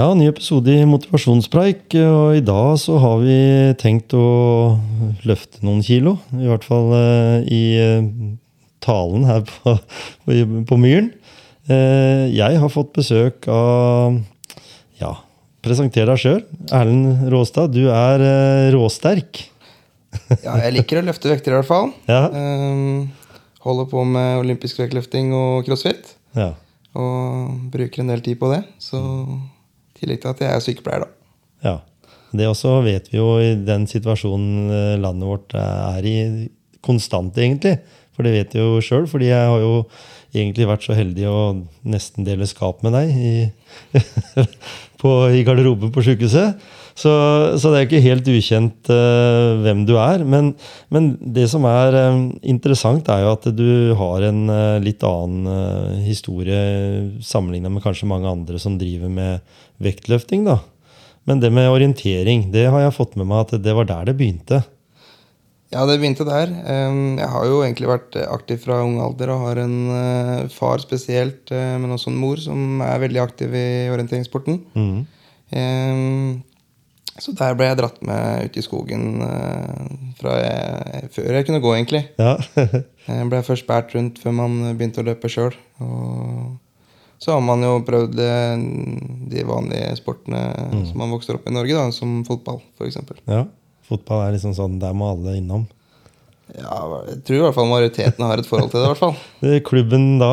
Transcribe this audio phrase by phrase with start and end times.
[0.00, 1.92] Ja, ny episode i Motivasjonspreik.
[1.92, 3.34] Og i dag så har vi
[3.76, 4.78] tenkt å
[5.28, 6.14] løfte noen kilo.
[6.32, 8.06] I hvert fall eh, i eh,
[8.80, 9.74] talen her på,
[10.24, 11.10] på, Myren.
[11.68, 14.16] Eh, jeg har fått besøk av
[15.02, 15.12] Ja,
[15.60, 16.40] presenter deg sjøl.
[16.72, 18.24] Erlend Råstad, du er
[18.72, 19.44] råsterk.
[20.46, 21.92] Ja, jeg liker å løfte vekter i hvert fall.
[22.08, 22.24] Ja.
[23.68, 26.14] Holder på med olympisk vektløfting og crossfit.
[26.32, 26.54] Ja.
[26.96, 28.64] Og bruker en del tid på det.
[28.80, 29.04] Så
[30.00, 31.14] tillegg til at jeg er sykepleier, da.
[31.68, 31.76] Ja.
[32.30, 36.18] Det også vet vi jo i den situasjonen eh, landet vårt er i
[36.84, 37.80] konstant, egentlig.
[38.14, 39.74] For det vet jeg jo sjøl, fordi jeg har jo
[40.36, 41.38] egentlig vært så heldig å
[41.90, 43.32] nesten dele skap med deg i,
[45.00, 46.60] på, i garderoben på sjukehuset.
[47.00, 47.12] Så,
[47.56, 50.24] så det er ikke helt ukjent uh, hvem du er.
[50.26, 50.52] Men,
[50.92, 55.48] men det som er um, interessant, er jo at du har en uh, litt annen
[55.48, 56.60] uh, historie
[57.24, 60.44] sammenligna med kanskje mange andre som driver med vektløfting.
[60.48, 60.58] da.
[61.28, 64.16] Men det med orientering, det har jeg fått med meg at det var der det
[64.18, 64.62] begynte.
[65.70, 66.50] Ja, det begynte der.
[66.50, 71.52] Jeg har jo egentlig vært aktiv fra ung alder og har en eh, far spesielt,
[71.54, 74.64] eh, men også en mor som er veldig aktiv i orienteringssporten.
[75.54, 76.42] Ehm,
[77.20, 81.60] Så der ble jeg dratt med ut i skogen eh, fra jeg, før jeg kunne
[81.62, 82.02] gå, egentlig.
[82.18, 82.34] Ja.
[83.10, 85.54] Jeg ble først båret rundt før man begynte å løpe sjøl.
[87.20, 88.62] Så har man jo prøvd eh,
[89.30, 90.40] de vanlige sportene
[90.88, 92.96] som man vokser opp i Norge, da, som fotball f.eks.
[93.28, 93.42] ja.
[93.90, 95.66] Fotball er liksom sånn, der må alle innom.
[96.54, 96.78] Ja,
[97.08, 98.86] jeg tror i hvert fall majoriteten har et forhold til det.
[98.86, 99.18] i hvert fall.
[99.42, 100.30] Det er klubben da,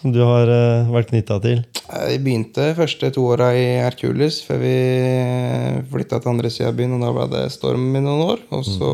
[0.00, 1.60] som du har uh, vært knytta til?
[1.90, 4.74] Eh, Vi begynte første to åra i Hercules før vi
[5.92, 6.96] flytta til andre sida av byen.
[6.96, 8.42] og Da ble det Storm i noen år.
[8.56, 8.90] Og så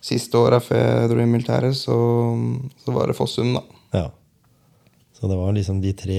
[0.00, 1.96] siste åra før jeg dro i militæret, så,
[2.84, 3.64] så var det Fossum, da.
[5.20, 6.18] Så det var liksom de tre,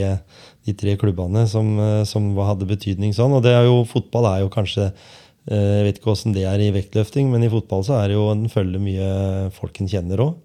[0.67, 3.33] de tre klubbene som, eh, som hadde betydning sånn.
[3.33, 6.61] Og det er jo, fotball er jo kanskje eh, Jeg vet ikke åssen det er
[6.61, 10.21] i vektløfting, men i fotball så er det jo en følge mye folk en kjenner
[10.27, 10.37] òg.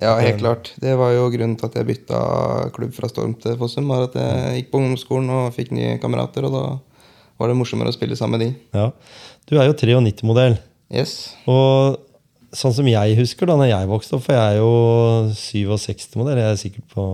[0.00, 0.70] Ja, helt klart.
[0.80, 2.20] Det var jo grunnen til at jeg bytta
[2.72, 3.90] klubb fra Storm til Fossum.
[3.90, 6.64] var at Jeg gikk på ungdomsskolen og fikk nye kamerater, og da
[7.36, 8.78] var det morsommere å spille sammen med de.
[8.78, 8.88] Ja.
[9.50, 10.56] Du er jo 93-modell.
[10.92, 11.34] Yes.
[11.50, 11.98] Og
[12.56, 14.72] sånn som jeg husker da når jeg vokste opp, for jeg er jo
[15.36, 17.06] 67-modell, jeg er sikkert på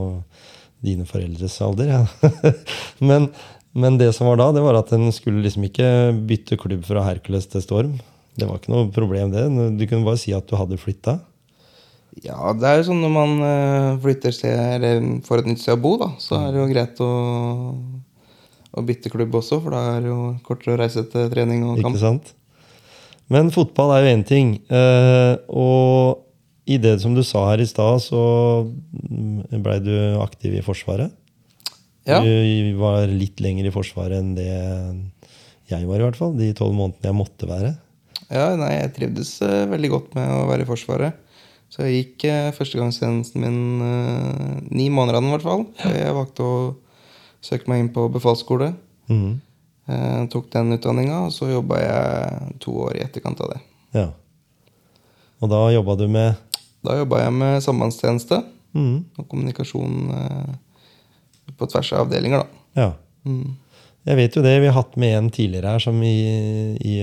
[0.85, 2.31] dine foreldres alder, ja.
[3.11, 3.29] men,
[3.73, 5.89] men det som var da, det var at en skulle liksom ikke
[6.29, 7.99] bytte klubb fra Hercules til Storm.
[8.39, 9.49] Det var ikke noe problem, det.
[9.79, 11.19] Du kunne bare si at du hadde flytta.
[12.25, 15.77] Ja, det er jo sånn når man eh, flytter sted, eller får et nytt sted
[15.77, 17.11] å bo, da, så er det jo greit å,
[18.75, 21.83] å bytte klubb også, for da er det jo kortere å reise til trening og
[21.83, 21.95] kamp.
[21.95, 22.33] Ikke sant?
[23.29, 24.55] Men fotball er jo én ting.
[24.73, 26.28] Eh, og
[26.69, 28.21] i det som du sa her i stad, så
[29.49, 31.15] blei du aktiv i Forsvaret.
[32.09, 32.21] Ja.
[32.25, 34.49] Du var litt lenger i Forsvaret enn det
[35.69, 36.37] jeg var, i hvert fall.
[36.37, 37.73] De tolv månedene jeg måtte være.
[38.29, 41.25] Ja, nei, jeg trivdes eh, veldig godt med å være i Forsvaret.
[41.69, 45.65] Så jeg gikk uh, førstegangstjenesten min uh, ni måneder av den, i hvert fall.
[45.85, 46.55] Jeg valgte å
[47.45, 48.71] søke meg inn på befalsskole.
[49.13, 49.37] Mm.
[49.89, 53.61] Uh, tok den utdanninga, og så jobba jeg to år i etterkant av det.
[53.97, 54.07] Ja.
[55.45, 56.48] Og da jobba du med
[56.87, 58.39] Da jobba jeg med sambandstjeneste
[58.77, 58.99] mm.
[59.19, 60.53] og kommunikasjon eh,
[61.59, 62.63] på tvers av avdelinger, da.
[62.79, 62.91] Ja.
[63.27, 63.57] Mm.
[64.09, 64.55] Jeg vet jo det.
[64.63, 66.19] Vi har hatt med en tidligere her som i,
[66.81, 66.95] i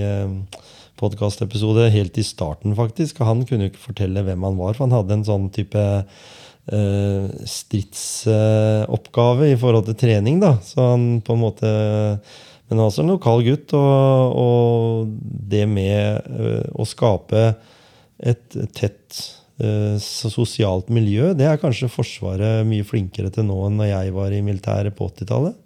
[0.98, 3.20] podkastepisode helt i starten, faktisk.
[3.20, 5.86] Og han kunne jo ikke fortelle hvem han var, for han hadde en sånn type
[6.66, 10.56] Uh, stridsoppgave i forhold til trening, da.
[10.66, 11.68] Så han på en måte
[12.66, 17.54] Men også en lokal gutt, og, og det med uh, å skape
[18.18, 19.45] et tett eh,
[20.02, 24.42] sosialt miljø, det er kanskje Forsvaret mye flinkere til nå enn da jeg var i
[24.44, 25.56] militæret på 80-tallet?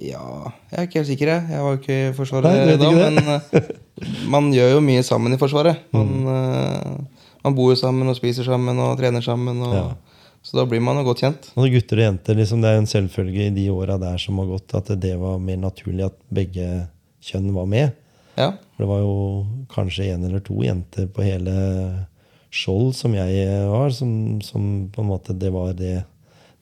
[0.00, 1.46] Ja, jeg er ikke helt sikker, jeg.
[1.50, 2.90] Jeg var jo ikke i Forsvaret Nei, da.
[2.96, 3.72] Men eh,
[4.32, 5.82] man gjør jo mye sammen i Forsvaret.
[5.94, 9.60] Man, eh, man bor jo sammen og spiser sammen og trener sammen.
[9.66, 9.90] Og, Ja.
[10.40, 11.50] Så da blir man jo godt kjent.
[11.52, 14.38] Og gutter og jenter, liksom, det er jo en selvfølge i de åra der som
[14.40, 16.68] har gått, at det var mer naturlig at begge
[17.20, 17.92] kjønn var med.
[18.38, 19.18] Ja, For det var jo
[19.68, 21.52] kanskje en eller to jenter på hele
[22.50, 26.00] Skjold som jeg var, som, som på en måte det var det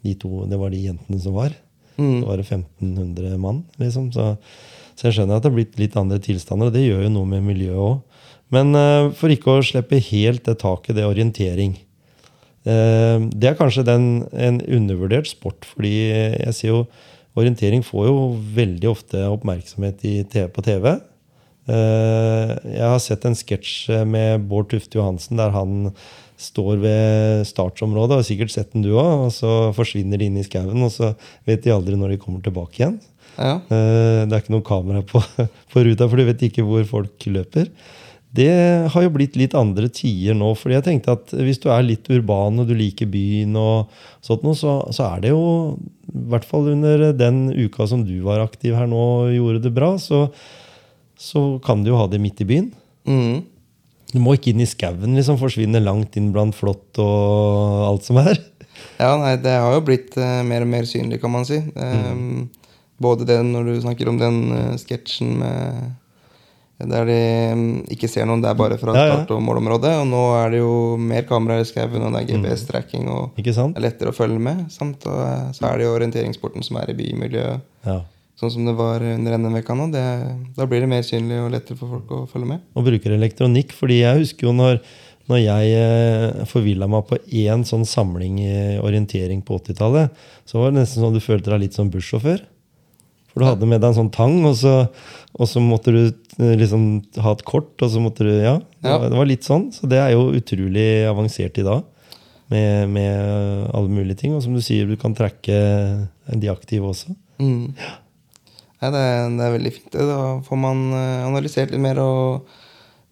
[0.05, 1.55] de to, det var de jentene som var.
[1.99, 4.13] Det var 1500 mann, liksom.
[4.15, 4.37] Så,
[4.95, 7.27] så jeg skjønner at det har blitt litt andre tilstander, og det gjør jo noe
[7.27, 8.25] med miljøet òg.
[8.55, 11.75] Men uh, for ikke å slippe helt det taket, det er orientering.
[12.69, 16.83] Uh, det er kanskje den, en undervurdert sport, fordi jeg ser jo
[17.39, 18.17] orientering får jo
[18.55, 20.95] veldig ofte oppmerksomhet i TV, på TV.
[21.69, 25.93] Eh, jeg har sett en sketsj med Bård Tufte Johansen der han
[26.39, 30.47] står ved startsområdet, og sikkert sett den du òg, og så forsvinner de inn i
[30.47, 31.13] skauen, og så
[31.49, 32.99] vet de aldri når de kommer tilbake igjen.
[33.39, 33.57] Ja.
[33.59, 35.23] Eh, Det er ikke noe kamera på,
[35.73, 37.69] på ruta, for du vet ikke hvor folk løper.
[38.39, 38.51] Det
[38.93, 40.51] har jo blitt litt andre tider nå.
[40.55, 43.89] fordi jeg tenkte at hvis du er litt urban og du liker byen, og
[44.21, 45.79] sånt noe, så, så er det jo
[46.13, 49.01] I hvert fall under den uka som du var aktiv her nå
[49.33, 50.27] gjorde det bra, så,
[51.19, 52.71] så kan du jo ha det midt i byen.
[53.09, 53.43] Mm.
[54.15, 55.37] Du må ikke inn i skauen, liksom.
[55.41, 58.39] Forsvinne langt inn blant flått og alt som er.
[58.99, 61.59] Ja, nei, det har jo blitt uh, mer og mer synlig, kan man si.
[61.59, 62.47] Mm.
[62.47, 62.69] Eh,
[62.99, 65.95] Både det når du snakker om den uh, sketsjen med
[66.79, 67.19] der de
[67.55, 69.15] um, ikke ser noen, det er bare fra Ja, ja.
[69.17, 69.97] start- og målområdet.
[69.99, 73.55] Og nå er det jo mer kameraer i skauen, og det er GPS-tracking, og det
[73.59, 74.69] er lettere å følge med.
[74.71, 77.99] Samt og, uh, så er det jo orienteringssporten som er i bymiljøet, Ja.
[78.39, 79.89] Sånn som det var under NM-veka nå.
[79.93, 80.05] Det,
[80.57, 82.61] da blir det mer synlig og lettere for folk å følge med.
[82.79, 83.73] og bruker elektronikk.
[83.75, 84.79] fordi jeg husker jo når,
[85.29, 90.15] når jeg eh, forvilla meg på én sånn samling i orientering på 80-tallet,
[90.47, 92.45] så var det nesten sånn at du følte deg litt som bussjåfør.
[93.29, 94.77] For du hadde med deg en sånn tang, og så,
[95.37, 96.89] og så måtte du eh, liksom
[97.27, 98.57] ha et kort, og så måtte du Ja.
[98.79, 98.97] Det, Ja.
[99.03, 99.69] var, det var litt sånn.
[99.75, 101.83] Så det er jo utrolig avansert i dag.
[102.49, 104.33] Med, med alle mulige ting.
[104.33, 105.59] Og som du sier, du kan trekke
[106.33, 107.13] de aktive også.
[107.43, 107.75] Mm.
[108.79, 109.91] Nei, det, er, det er veldig fint.
[109.95, 110.07] det.
[110.07, 112.53] Da får man eh, analysert litt mer og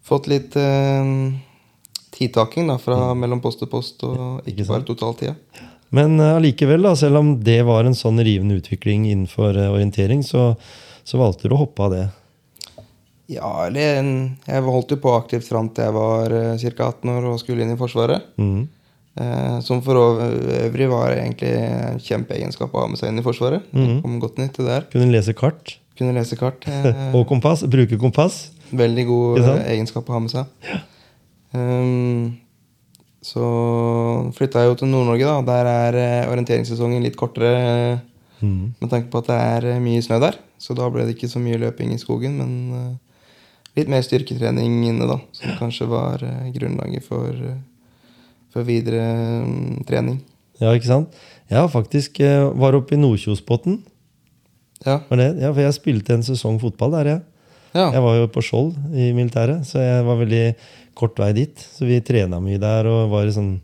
[0.07, 1.09] fått litt eh,
[2.15, 4.53] tidtaking da, fra mellom post til post, og Mm.
[4.53, 5.35] Ikke bare totaltida.
[5.89, 10.23] Men eh, allikevel, da, selv om det var en sånn rivende utvikling innenfor uh, orientering,
[10.23, 10.53] så,
[11.03, 12.05] så valgte du å hoppe av det.
[13.27, 13.99] Ja, eller
[14.47, 16.85] Jeg holdt jo på aktivt fram til jeg var ca.
[16.87, 18.31] 18 år og skulle inn i Forsvaret.
[18.39, 18.67] Mhm.
[19.17, 23.63] Eh, som for øvrig var egentlig en kjempeegenskap å ha med seg inn i Forsvaret.
[23.73, 24.01] Mm.
[24.03, 24.85] Kom godt nytt til det der.
[24.93, 26.67] Kunne lese kart Kunne lese kart.
[26.69, 27.63] eh, og kompass.
[27.65, 28.51] Bruke kompass.
[28.69, 30.45] Veldig god egenskap å ha med seg.
[31.55, 32.35] Um,
[33.23, 33.41] så
[34.37, 35.39] flytta jeg jo til Nord-Norge, da.
[35.47, 38.01] Der er eh, orienteringssesongen litt kortere
[38.37, 38.75] Mhm.
[38.79, 39.35] med tanke på at det
[39.73, 40.35] er mye snø der.
[40.61, 42.99] Så da ble det ikke så mye løping i skogen, men
[43.75, 45.17] litt mer styrketrening inne, da.
[45.33, 46.21] Som kanskje var
[46.53, 47.33] grunnlaget for,
[48.53, 49.03] for videre
[49.45, 50.19] mm, trening.
[50.61, 51.17] Ja, ikke sant?
[51.47, 53.79] Jeg har faktisk eh, var oppe i Nordkjosbotn.
[54.85, 54.99] Ja.
[55.09, 57.21] Ja, for jeg spilte en sesong fotball der, jeg.
[57.73, 57.87] ja.
[57.95, 60.43] Jeg var jo på Skjold i militæret, så jeg var veldig
[60.97, 61.63] kort vei dit.
[61.77, 63.55] Så vi trena mye der og var i sånn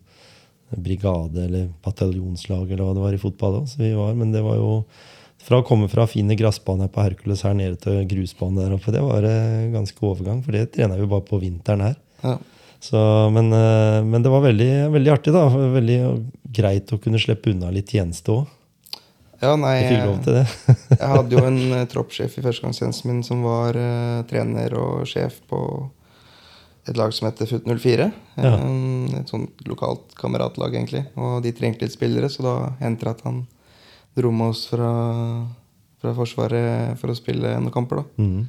[0.74, 3.68] brigade eller bataljonslag eller hva det var i fotball òg.
[3.70, 4.72] Så vi var, men det var jo
[5.44, 9.04] fra å komme fra fine gressbaner på Hercules her nede til grusbane der oppe, det
[9.04, 12.00] var en ganske overgang, for det trena vi bare på vinteren her.
[12.24, 12.40] ja.
[12.84, 13.00] Så,
[13.32, 15.46] men, eh, men det var veldig, veldig artig, da.
[15.48, 16.00] Veldig
[16.54, 18.52] greit å kunne slippe unna litt tjeneste òg.
[19.40, 20.46] ja nei, Jeg fikk lov til det.
[21.00, 25.40] Jeg hadde jo en eh, troppssjef i førstegangstjenesten min som var uh, trener og sjef
[25.48, 25.62] på
[26.84, 28.10] et lag som heter FUT 04.
[28.36, 28.52] Ja.
[28.52, 31.06] Eh, et sånt lokalt kameratlag, egentlig.
[31.16, 33.46] Og de trengte litt spillere, så da hendte det at han
[34.20, 34.92] dro med oss fra,
[36.04, 38.04] fra Forsvaret for å spille noen kamper.
[38.04, 38.24] da.
[38.26, 38.44] Mhm.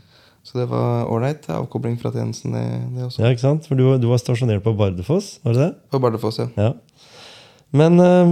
[0.44, 1.46] Så det var ålreit.
[1.48, 3.22] Avkobling fra tjenesten, det, det også.
[3.24, 3.66] Ja, ikke sant?
[3.68, 5.72] For du, du var stasjonert på Bardufoss, var det det?
[5.94, 6.48] På Bardufoss, ja.
[6.60, 6.70] Ja.
[7.74, 8.30] Men eh,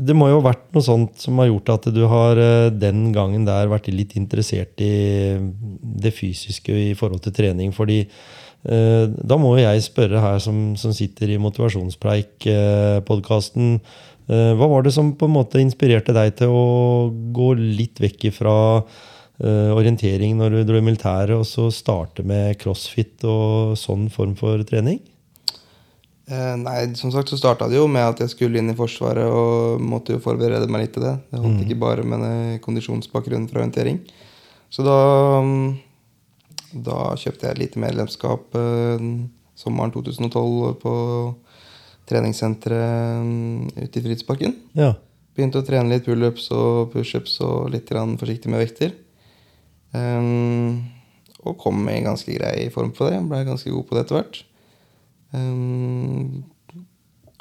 [0.00, 3.12] det må jo ha vært noe sånt som har gjort at du har eh, den
[3.12, 4.92] gangen der vært litt interessert i
[6.00, 7.70] det fysiske i forhold til trening.
[7.76, 13.66] Fordi eh, da må jo jeg spørre her som, som sitter i Motivasjonspreik-podkasten,
[14.30, 18.86] hva var det som på en måte inspirerte deg til å gå litt vekk ifra
[19.40, 24.60] orientering når du dro i militæret, og så starte med crossfit og sånn form for
[24.68, 25.00] trening?
[26.30, 29.26] Eh, nei, som sagt så starta det jo med at jeg skulle inn i Forsvaret
[29.26, 31.16] og måtte jo forberede meg litt til det.
[31.32, 33.98] Det holdt ikke bare med en kondisjonsbakgrunn fra orientering.
[34.70, 34.98] Så da,
[35.42, 35.72] mm,
[36.86, 39.08] da kjøpte jeg et lite medlemskap eh,
[39.58, 40.94] sommeren 2012 på
[42.10, 44.54] treningssenteret mm, ute i Fritidsparken.
[44.78, 44.92] Ja.
[45.34, 48.94] Begynte å trene litt pullups og pushups og litt forsiktig med vekter.
[49.96, 50.84] Ehm,
[51.44, 53.20] og kom i ganske grei form på det.
[53.30, 54.40] Ble ganske god på det etter hvert.
[55.32, 56.42] Um,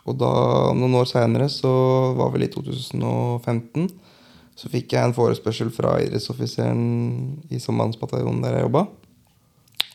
[0.07, 0.29] og da,
[0.77, 1.69] noen år seinere, så
[2.17, 3.89] var vel i 2015,
[4.59, 6.79] så fikk jeg en forespørsel fra idrettsoffiseren
[7.53, 8.85] i Sambandsbataljonen der jeg jobba,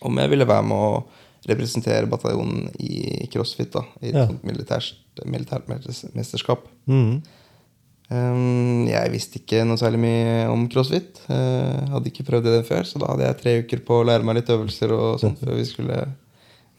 [0.05, 1.05] om jeg ville være med å
[1.49, 4.27] representere bataljonen i crossfit, da, i et Ja.
[4.47, 4.95] militært,
[5.27, 5.67] militært
[6.15, 6.69] mesterskap.
[6.87, 7.23] Mhm.
[8.13, 11.23] Um, jeg visste ikke noe særlig mye om crossfit.
[11.29, 14.27] Uh, hadde ikke prøvd det før, så da hadde jeg tre uker på å lære
[14.27, 16.03] meg litt øvelser og sånt før vi skulle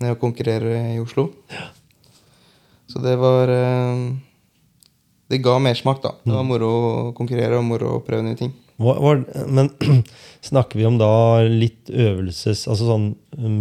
[0.03, 1.31] ned og konkurrere i Oslo.
[2.91, 4.11] Så det var uh,
[5.31, 6.13] Det ga mersmak, da.
[6.21, 8.53] Det var moro å konkurrere og moro å prøve nye ting.
[8.77, 9.69] Men
[10.49, 13.05] snakker vi om da litt øvelses Altså sånn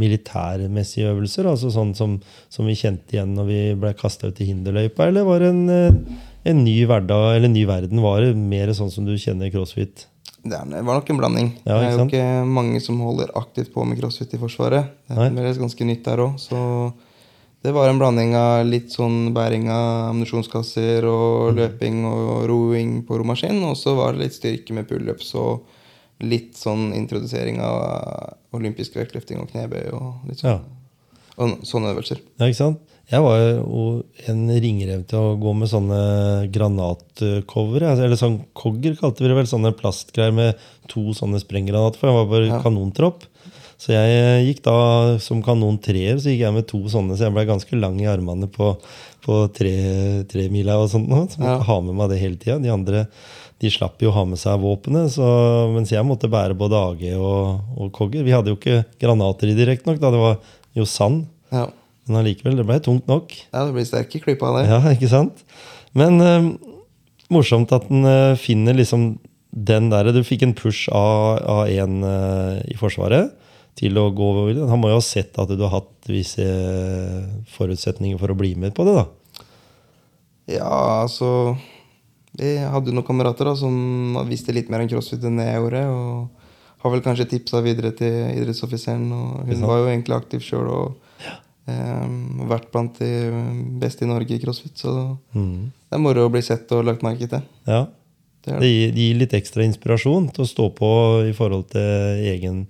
[0.00, 1.46] militærmessige øvelser?
[1.46, 2.16] Altså sånn som,
[2.50, 5.62] som vi kjente igjen når vi ble kasta ut i hinderløypa, eller var det en,
[5.70, 8.00] eh, en ny hverdag eller en ny verden?
[8.04, 10.06] Var det mer sånn som du kjenner crossfit?
[10.44, 11.46] Det var nok en blanding.
[11.64, 14.90] Ja, det er jo ikke mange som holder aktivt på med crossfit i Forsvaret.
[15.08, 16.34] Det er ganske nytt der òg.
[16.42, 16.92] Så
[17.64, 21.56] det var en blanding av litt sånn bæring av ammunisjonskasser og Mm.
[21.56, 23.62] løping og roing på romaskin.
[23.64, 25.64] Og så var det litt styrke med pullups og
[26.20, 30.60] litt sånn introdusering av olympisk vektløfting og knebøy og litt sånn.
[31.38, 32.20] Og sånne øvelser.
[32.38, 32.78] Ja, ikke sant?
[33.12, 35.98] Jeg var jo en ringrev til å gå med sånne
[36.54, 37.84] granatcover.
[37.90, 39.48] altså, Eller sånn cogger, kalte vi det vel.
[39.50, 40.56] Sånne plastgreier med
[40.88, 42.00] to sånne sprenggranater.
[42.00, 42.62] For jeg var bare Ja.
[42.62, 43.26] kanontropp.
[43.76, 47.16] Så jeg gikk da som kanon treer, så gikk jeg med to sånne.
[47.18, 48.78] Så jeg ble ganske lang i armene på,
[49.22, 51.08] på tre, tremila og sånt.
[51.32, 51.62] Så måtte Ja.
[51.62, 52.58] ha med meg det hele tida.
[52.62, 53.06] De andre
[53.60, 57.14] de slapp jo å ha med seg våpenet, så, mens jeg måtte bære både AG
[57.16, 58.24] og, og cogger.
[58.24, 60.10] Vi hadde jo ikke granater i direkte nok, da.
[60.10, 60.38] Det var
[60.74, 61.26] jo sand.
[61.52, 61.68] Ja.
[62.04, 63.32] Men allikevel, det ble tungt nok.
[63.32, 64.66] ja, det blir sterk i klypa det.
[64.68, 65.44] Ja, ikke sant?
[65.96, 66.50] Men eh,
[67.32, 69.14] morsomt at en eh, finner liksom
[69.54, 73.30] den der Du fikk en push av, av en eh, i Forsvaret
[73.78, 74.30] til å gå
[74.68, 76.44] Han må jo ha sett at du har hatt visse
[77.54, 79.06] forutsetninger for å bli med på det, da.
[80.50, 81.56] Ja, altså
[82.36, 85.82] Vi hadde jo noen kamerater da som visste litt mer om crossfit enn jeg gjorde.
[85.90, 86.44] Og
[86.84, 89.06] har vel kanskje tipsa videre til idrettsoffiseren.
[89.08, 91.03] Og hun var jo egentlig aktiv sjøl og
[91.66, 92.06] eh,
[92.50, 93.10] vært blant de
[93.80, 94.76] beste i Norge i crossfit.
[94.76, 95.70] Så Mm.
[95.90, 97.42] det er moro å bli sett og lagt merke til.
[97.66, 97.86] Ja.
[98.44, 100.88] Det Det gir, det gir litt ekstra inspirasjon til å stå på
[101.30, 101.80] i forhold til
[102.28, 102.66] egen,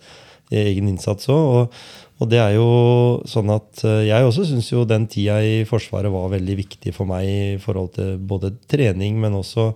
[0.52, 1.34] egen innsats òg.
[1.34, 1.72] Og,
[2.20, 6.12] og det er jo sånn at eh, jeg også syns jo den tida i Forsvaret
[6.14, 9.72] var veldig viktig for meg i forhold til både trening, men også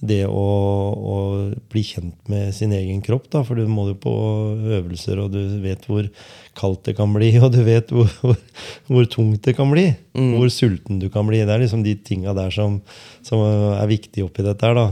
[0.00, 0.44] det å,
[0.96, 1.16] å
[1.72, 3.28] bli kjent med sin egen kropp.
[3.32, 4.12] Da, for du må jo på
[4.78, 6.08] øvelser, og du vet hvor
[6.56, 8.38] kaldt det kan bli, og du vet hvor, hvor,
[8.88, 9.90] hvor tungt det kan bli.
[10.16, 10.32] Mm.
[10.38, 11.42] Hvor sulten du kan bli.
[11.44, 12.80] Det er liksom de tinga der som,
[13.26, 14.78] som er viktige oppi dette her.
[14.78, 14.88] da.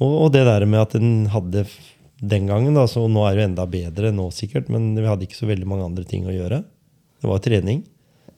[0.00, 1.64] Og, og det der med at den hadde
[2.20, 5.24] den gangen, da, så nå er det jo enda bedre nå sikkert, men vi hadde
[5.24, 6.60] ikke så veldig mange andre ting å gjøre.
[7.20, 7.80] Det var trening.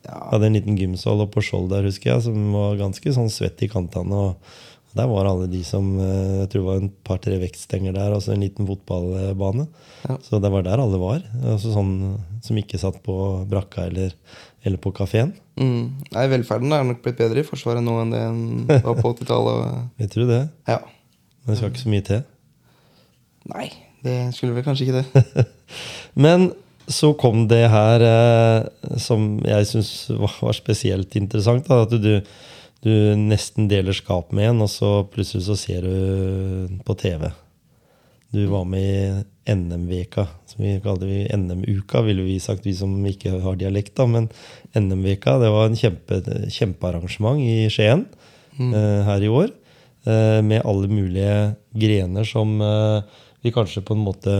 [0.03, 3.15] Vi Jeg hadde en liten gymsal oppe på Skjold der, husker jeg, som var ganske
[3.15, 4.29] sånn svett i kantene.
[4.31, 4.61] og
[4.93, 8.21] der var alle de som eh, Jeg tror det var en par-tre vektstenger der, og
[8.21, 9.67] så en liten fotballbane.
[10.05, 10.17] Ja.
[10.25, 11.23] Så det var der alle var.
[11.41, 11.93] Altså sånn
[12.45, 13.15] som ikke satt på
[13.49, 14.13] brakka eller,
[14.63, 15.33] eller på kafeen.
[15.59, 16.11] mm.
[16.13, 19.89] Nei, velferden er nok blitt bedre i Forsvaret nå enn det den var på 80-tallet.
[20.03, 20.43] Vet du det?
[20.69, 20.81] Ja.
[21.43, 22.21] Men det skal ikke så mye til.
[23.53, 23.67] Nei,
[24.05, 25.47] det skulle vel kanskje ikke det.
[26.25, 26.51] Men
[26.87, 31.67] så kom det her eh, som jeg syns var, var spesielt interessant.
[31.67, 32.17] Da, at du,
[32.83, 37.29] du nesten deler skap med en, og så plutselig så ser du på TV.
[38.33, 42.95] Du var med i NM-veka, som vi kalte vi NM-uka, ville vi sagt, vi som
[43.05, 43.95] ikke har dialekt.
[43.95, 44.29] da, Men
[44.75, 48.07] NM-veka det var en kjempe, kjempearrangement i Skien
[48.59, 49.51] eh, her i år.
[50.03, 53.05] Uh, med alle mulige grener som uh,
[53.39, 54.33] vi kanskje på en måte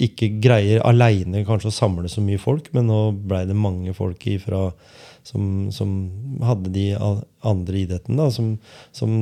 [0.00, 4.70] ikke greier aleine å samle så mye folk, men nå blei det mange folk ifra
[5.26, 5.94] som, som
[6.44, 8.54] hadde de andre idrettene, da, som,
[8.96, 9.12] som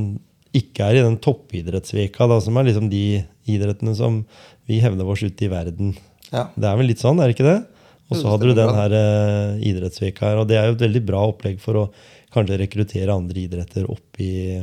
[0.56, 4.22] ikke er i den toppidrettsveka, da, som er liksom de idrettene som
[4.68, 5.94] vi hevder oss ute i verden.
[6.30, 6.48] Ja.
[6.54, 7.60] Det er vel litt sånn, er det ikke det?
[8.08, 11.02] Og så hadde du den her uh, idrettsveka her, og det er jo et veldig
[11.10, 11.88] bra opplegg for å
[12.32, 14.60] kanskje rekruttere andre idretter opp i,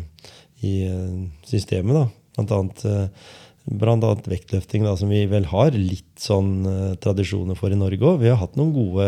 [0.65, 2.03] i eh, systemet, da.
[2.37, 7.57] Blant annet, uh, blant annet vektløfting, da, som vi vel har litt sånn uh, tradisjoner
[7.57, 8.21] for i Norge òg.
[8.21, 9.07] Vi har hatt noen gode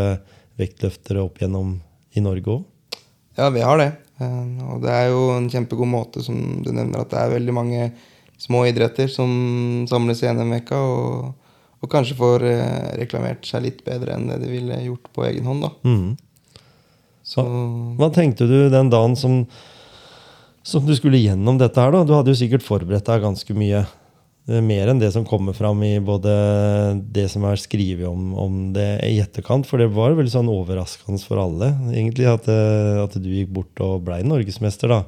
[0.57, 1.75] vektløftere opp gjennom
[2.17, 2.65] i Norge òg.
[3.37, 3.91] Ja, vi har det.
[4.19, 7.53] Eh, Og det er jo en kjempegod måte, som du nevner, at det er veldig
[7.53, 7.91] mange
[8.41, 11.33] små idretter som samles i NM-veka, og,
[11.81, 15.45] og kanskje får eh, reklamert seg litt bedre enn det de ville gjort på egen
[15.49, 15.65] hånd.
[15.67, 15.71] da.
[15.85, 16.15] Mm.
[17.27, 17.43] Så
[17.99, 19.41] Hva tenkte du den dagen som,
[20.63, 21.91] som du skulle gjennom dette her?
[21.91, 22.03] da?
[22.07, 23.81] Du hadde jo sikkert forberedt deg ganske mye.
[24.47, 26.31] Er Mer enn det som kommer fram i både
[27.11, 29.67] det som er skrevet om, om det i etterkant.
[29.67, 33.83] For det var veldig sånn overraskende for alle, egentlig, at, eh, at du gikk bort
[33.83, 34.93] og blei norgesmester.
[34.93, 35.01] da.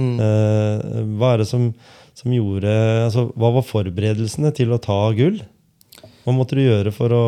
[0.00, 0.16] mm.
[0.16, 1.68] Eh, hva er det som,
[2.16, 2.72] som gjorde
[3.04, 5.42] altså, Hva var forberedelsene til å ta gull?
[6.24, 7.24] Hva måtte du gjøre for å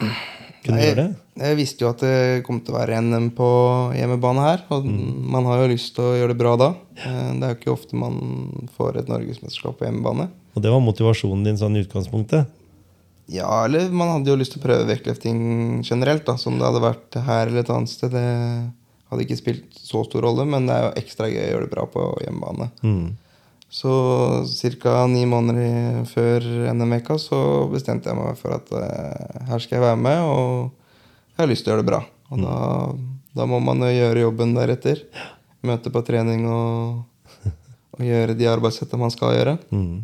[0.00, 1.08] kunne Nei, gjøre det?
[1.40, 3.46] Jeg visste jo at det kom til å være NM på
[3.96, 4.64] hjemmebane her.
[4.72, 6.74] Og man har jo lyst til å gjøre det bra da.
[6.96, 10.30] Eh, Det er jo ikke ofte man får et norgesmesterskap på hjemmebane.
[10.54, 12.50] Og det var motivasjonen din sånn i utgangspunktet?
[13.30, 15.40] Ja, eller man hadde jo lyst til å prøve vektløfting
[15.86, 18.10] generelt, da, som det hadde vært her eller et annet sted.
[18.10, 18.24] Det
[19.10, 21.74] hadde ikke spilt så stor rolle, men det er jo ekstra gøy å gjøre det
[21.76, 22.70] bra på hjemmebane.
[22.82, 23.04] Mm.
[23.70, 23.92] Så
[24.82, 25.06] ca.
[25.06, 26.42] ni måneder før
[26.74, 27.38] NM-veka så
[27.70, 31.66] bestemte jeg meg for at eh, her skal jeg være med, og jeg har lyst
[31.66, 32.02] til å gjøre det bra.
[32.34, 32.56] Og da,
[33.38, 35.04] da må man jo gjøre jobben deretter.
[35.66, 37.04] Møte på trening og,
[37.94, 39.54] og gjøre de arbeidssettene man skal gjøre.
[39.70, 40.00] Mm.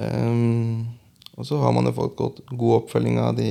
[0.00, 0.88] Ehm,
[1.36, 3.50] og så har man jo fått godt, god oppfølging av de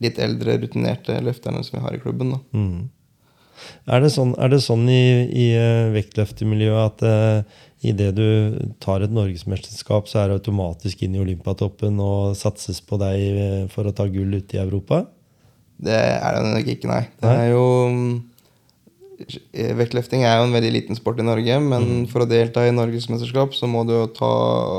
[0.00, 2.34] litt eldre, rutinerte løfterne som vi har i klubben.
[2.56, 2.88] Mm.
[3.92, 9.04] Er det sånn, er det sånn i, i eh, vektløftermiljøet at uh, idet du tar
[9.04, 13.88] et norgesmesterskap, så er det automatisk inn i Olympiatoppen og satses på deg eh, for
[13.88, 15.04] å ta gull ute i Europa?
[15.80, 17.04] Det er det nok ikke, nei.
[17.20, 18.16] Det er jo eh,
[19.20, 23.52] Vektløfting er jo en veldig liten sport i Norge, men for å delta i norgesmesterskap
[23.56, 24.30] så må du jo ta,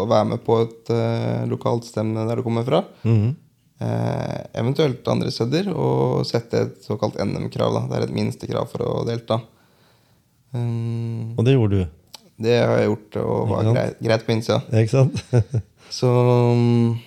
[0.09, 2.81] være med på et uh, lokalt stevne der du kommer fra.
[3.05, 3.35] Mm.
[3.81, 7.83] Uh, eventuelt andre steder, og sette et såkalt NM-krav.
[7.89, 9.41] Det er et minstekrav for å delta.
[10.55, 14.61] Um, Og det gjorde du, det har jeg gjort, og var greit, greit på innsida.
[14.81, 15.21] ikke sant?
[15.91, 16.97] Så, um,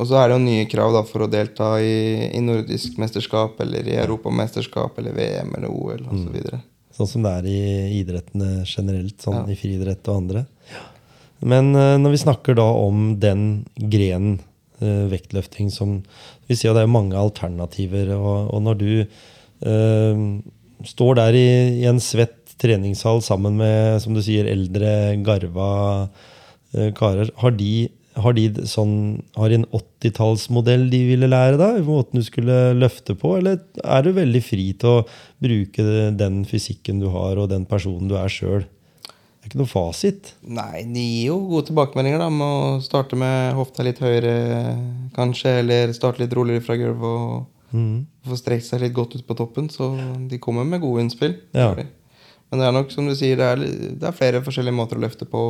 [0.00, 3.60] og så er det jo nye krav da, for å delta i, i nordisk mesterskap
[3.60, 6.30] eller i europamesterskap eller VM eller OL osv.
[6.32, 6.62] videre
[7.00, 7.60] Sånn som det er i
[8.02, 9.44] idrettene generelt, sånn Ja.
[9.48, 10.44] i friidrett og andre.
[11.40, 14.40] Men eh, når vi snakker da om den grenen
[14.82, 16.02] eh, vektløfting som
[16.50, 20.22] Vi ser jo det er mange alternativer, og, og når du eh,
[20.84, 21.48] står der i,
[21.80, 25.70] i en svett treningshall sammen med, som du sier, eldre, garva
[26.74, 27.88] eh, karer, har de
[28.18, 28.94] har de, sånn,
[29.38, 31.80] har de en 80-tallsmodell de ville lære deg?
[31.86, 33.36] Måten du skulle løfte på?
[33.38, 35.04] Eller er du veldig fri til å
[35.42, 35.86] bruke
[36.18, 38.66] den fysikken du har, og den personen du er sjøl?
[39.40, 40.34] Det er ikke noe fasit.
[40.42, 44.34] Nei, de gir jo gode tilbakemeldinger da, med å starte med hofta litt høyere,
[45.16, 47.94] kanskje, eller starte litt roligere fra gulvet og mm.
[48.26, 49.70] få strekt seg litt godt ut på toppen.
[49.72, 49.94] Så
[50.28, 51.38] de kommer med gode innspill.
[51.56, 51.72] Ja.
[51.78, 53.64] Men det er nok som du sier, det er,
[54.02, 55.46] det er flere forskjellige måter å løfte på.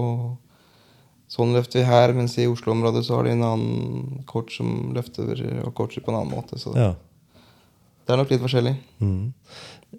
[1.30, 5.30] Sånn løfter vi her, mens i Oslo-området så har de en annen coach som løfter
[5.62, 6.58] og coacher på en annen måte.
[6.58, 6.94] Så Ja.
[8.06, 8.76] det er nok litt forskjellig.
[9.00, 9.32] Mm.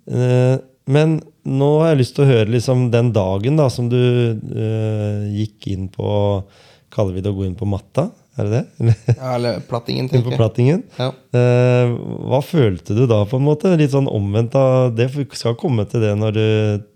[0.08, 0.58] Eh,
[0.92, 5.30] Men nå har jeg lyst til å høre liksom den dagen da, som du eh,
[5.32, 6.44] gikk inn på
[6.92, 8.10] Kaller vi det å gå inn på matta?
[8.40, 8.94] Er det det?
[9.18, 10.40] Ja, eller plattingen, tenker jeg.
[10.40, 10.84] plattingen?
[10.96, 11.10] Ja.
[11.36, 11.90] Eh,
[12.32, 13.74] hva følte du da, på en måte?
[13.76, 16.46] Litt sånn omvendt av Det skal komme til det når du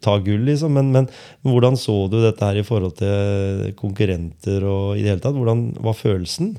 [0.05, 0.77] tar gull, liksom.
[0.79, 1.09] Men, men
[1.43, 5.35] hvordan så du dette her i forhold til konkurrenter og i det hele tatt?
[5.35, 6.53] Hvordan var følelsen?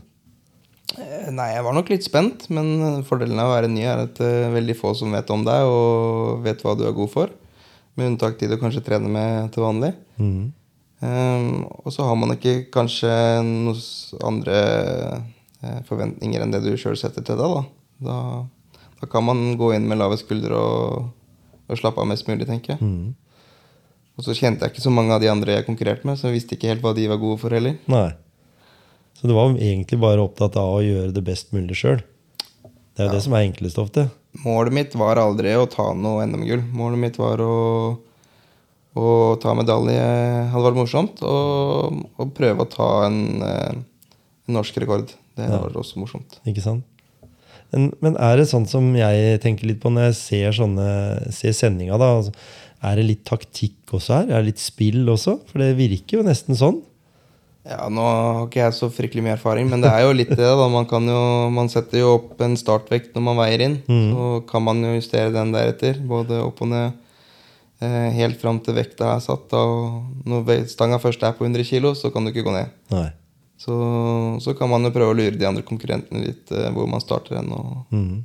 [1.01, 4.21] Eh, Nei, jeg var nok litt spent, men fordelen av å være ny er at
[4.21, 7.33] det er veldig få som vet om deg og vet hva du er god for.
[7.97, 9.95] Med unntak de du kanskje trener med til vanlig.
[10.21, 10.53] Mhm.
[11.05, 13.11] Ehm, og så har man ikke kanskje
[13.45, 13.81] noen
[14.25, 14.59] andre
[15.61, 17.57] eh, forventninger enn det du sjøl setter til deg.
[17.57, 17.63] Da.
[18.07, 21.09] Da, da kan man gå inn med lave skuldre og,
[21.69, 22.83] og slappe av mest mulig, tenker jeg.
[22.85, 23.15] Mm.
[24.17, 26.39] Og så kjente jeg ikke så mange av de andre jeg konkurrerte med, så jeg
[26.39, 27.77] visste ikke helt hva de var gode for heller.
[27.93, 28.09] Nei.
[29.17, 32.01] Så du var egentlig bare opptatt av å gjøre det best mulig sjøl?
[32.97, 34.07] Det er jo det som er enklest ofte.
[34.45, 36.63] Målet mitt var aldri å ta noe NM-gull.
[36.77, 37.57] Målet mitt var å,
[38.97, 40.01] å ta medalje.
[40.53, 41.23] Hadde vært morsomt.
[41.27, 43.79] Og, og prøve å ta en, eh,
[44.49, 45.13] en norsk rekord.
[45.37, 45.59] Det Ja.
[45.61, 46.39] var også morsomt.
[46.49, 46.85] Ikke sant?
[47.73, 51.53] Men, men er det sånn som jeg tenker litt på når jeg ser, sånne, ser
[51.53, 52.13] sendinga, da?
[52.21, 52.33] altså,
[52.87, 54.29] Er det litt taktikk også her?
[54.31, 55.41] Er det litt spill også?
[55.51, 56.83] For det virker jo nesten sånn.
[57.67, 60.37] Ja, Nå har ikke jeg så fryktelig mye erfaring, men det er jo litt det.
[60.39, 60.69] da.
[60.71, 63.75] Man, kan jo, man setter jo opp en startvekt når man veier inn.
[63.89, 65.99] Så kan man jo justere den deretter.
[66.07, 66.93] Både opp og ned.
[67.79, 69.53] Eh, helt fram til vekta er satt.
[69.53, 72.73] Og Når stanga først er på 100 kg, så kan du ikke gå ned.
[72.93, 73.11] Nei.
[73.61, 73.75] Så,
[74.45, 77.39] så kan man jo prøve å lure de andre konkurrentene litt eh, hvor man starter
[77.39, 78.19] hen, og, mm.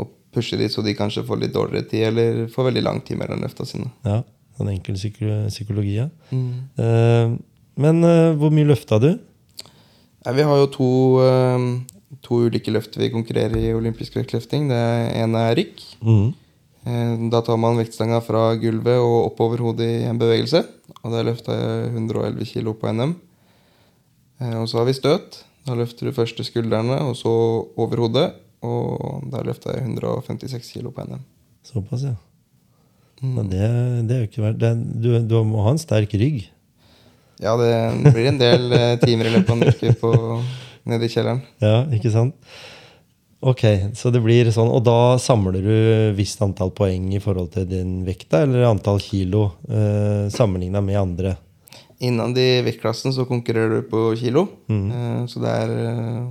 [0.00, 3.20] og pushe de så de kanskje får litt dårligere tid, eller får veldig lang tid
[3.20, 3.88] mellom løfta sine.
[4.04, 4.20] Ja,
[4.58, 6.10] sånn enkel psyko- psykologi, ja.
[6.36, 7.32] Eh,
[7.80, 8.04] men
[8.36, 9.14] hvor mye løfta du?
[10.20, 10.88] Nei, vi har jo to,
[12.20, 14.66] to ulike løfter vi konkurrerer i olympisk vektløfting.
[14.68, 14.80] Det
[15.16, 15.84] ene er rykk.
[16.04, 16.30] Mhm.
[16.86, 20.62] Eh, Da tar man vektstanga fra gulvet og oppover hodet i en bevegelse.
[21.04, 23.14] Og der løfta jeg 111 kg på NM.
[24.40, 25.42] Eh, Og så har vi støt.
[25.66, 27.28] Da løfter du først skuldrene, og så
[27.76, 28.32] over hodet.
[28.64, 31.20] Og der løfta jeg 156 kg på NM.
[31.64, 32.14] Såpass, ja.
[33.22, 33.60] Men det,
[34.08, 36.46] det er jo ikke verdt er- Du, du må ha en sterk rygg.
[37.40, 40.42] Ja, det blir en del eh, timer i løpet av en uke
[40.88, 41.42] nede i kjelleren.
[41.60, 42.34] Ja, ikke sant?
[43.40, 43.62] Ok,
[43.96, 45.76] så det blir sånn, Og da samler du
[46.16, 51.00] visst antall poeng i forhold til din vekt, da, eller antall kilo eh, sammenligna med
[51.00, 51.36] andre?
[52.04, 54.46] Innad i vektklassen så konkurrerer du på kilo.
[54.68, 56.30] Eh, så det er eh,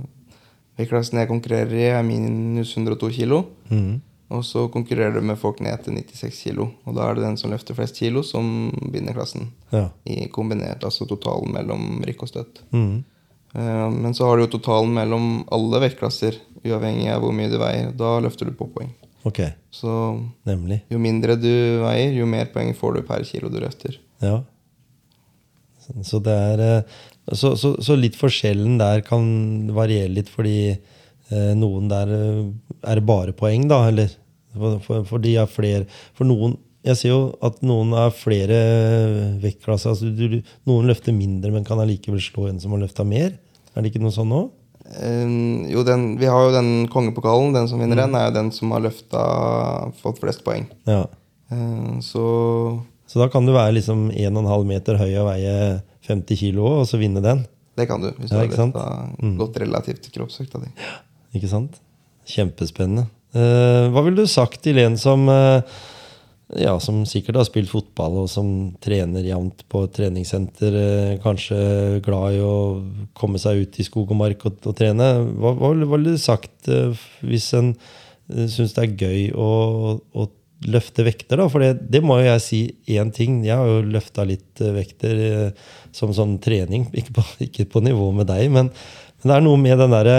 [0.80, 3.42] Vektklassen jeg konkurrerer i, er minus 102 kilo.
[3.68, 3.98] Mm.
[4.30, 6.70] Og så konkurrerer du med folk ned til 96 kilo.
[6.86, 9.50] Og da er det den som løfter flest kilo, som vinner klassen.
[9.74, 9.88] Ja.
[10.06, 12.62] I kombinert, altså totalen mellom rykk og støtt.
[12.70, 13.00] Mhm.
[13.54, 17.58] Eh, Men så har du jo totalen mellom alle vektklasser, uavhengig av hvor mye du
[17.58, 17.92] veier.
[17.96, 18.92] Da løfter du på poeng.
[19.24, 19.90] Ok, Så
[20.46, 20.80] nemlig.
[20.90, 21.50] jo mindre du
[21.82, 23.98] veier, jo mer poeng får du per kilo du løfter.
[24.22, 24.42] Ja.
[26.02, 26.82] Så- det er eh,
[27.32, 30.70] Så, så, så litt forskjellen der kan variere litt, fordi
[31.30, 32.08] eh, noen der
[32.82, 34.08] er det bare poeng, da, eller?
[34.56, 35.84] For, for, for de er flere
[36.18, 38.60] For noen Jeg ser jo at noen er flere
[39.42, 39.92] vektklasser.
[39.92, 43.34] Altså, du, noen løfter mindre, men kan allikevel slå en som har løfta mer.
[43.74, 44.46] Er det ikke noe sånn nå?
[44.90, 45.34] Eh,
[45.70, 47.52] jo, den, vi har jo den kongepokalen.
[47.56, 49.24] Den som vinner den, er jo den som har løfta
[50.00, 50.66] fått flest poeng.
[50.88, 51.04] Ja.
[51.52, 52.24] Eh, så
[53.10, 55.54] Så da kan du være liksom 1,5 meter høy og veie
[56.06, 57.44] 50 kilo og så vinne den.
[57.76, 58.88] det kan du, hvis Ja, du har løfta
[59.18, 59.36] mm.
[59.38, 60.70] godt relativt til kroppsvekta di.
[61.34, 61.80] Ikke sant?
[62.28, 63.08] Kjempespennende.
[63.30, 65.62] Uh, hva ville du sagt til en som eh,
[66.58, 68.48] ja, som sikkert har spilt fotball, og som
[68.82, 72.56] trener jevnt på et treningssenter, eh, kanskje glad i å
[73.14, 75.12] komme seg ut i skog og mark og, og trene.
[75.38, 79.50] Hva, hva ville- du sagt eh, hvis en uh, syns det er gøy å,
[80.00, 80.26] å
[80.66, 81.38] løfte vekter?
[81.40, 81.46] da?
[81.52, 82.60] For det, det må jo jeg si
[82.96, 83.40] én ting.
[83.46, 86.88] Jeg har jo løfta litt eh, vekter eh, som sånn trening.
[86.98, 88.72] Ikke på, ikke på nivå med deg, men,
[89.22, 90.18] men det er noe med den derre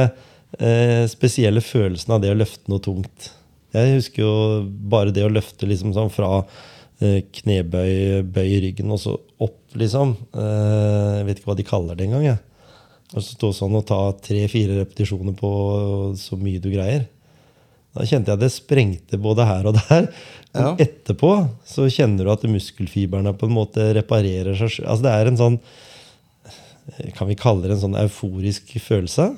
[0.60, 3.32] eh, spesielle følelsen av det å løfte noe tungt.
[3.74, 4.32] Jeg husker jo
[4.92, 6.42] bare det å løfte liksom sånn fra
[7.02, 10.16] eh, knebøy, bøy i ryggen og så opp, liksom.
[10.36, 12.40] Eh, jeg vet ikke hva de kaller det engang.
[13.12, 15.52] Og så stå sånn og ta tre-fire repetisjoner på
[16.20, 17.08] så mye du greier.
[17.92, 20.06] Da kjente jeg det sprengte både her og der.
[20.54, 20.76] Men Ja.
[20.84, 21.32] etterpå
[21.68, 24.88] så kjenner du at muskelfibrene på en måte reparerer seg sjøl.
[24.88, 25.58] Altså det er en sånn
[27.16, 29.30] Kan vi kalle det en sånn euforisk følelse?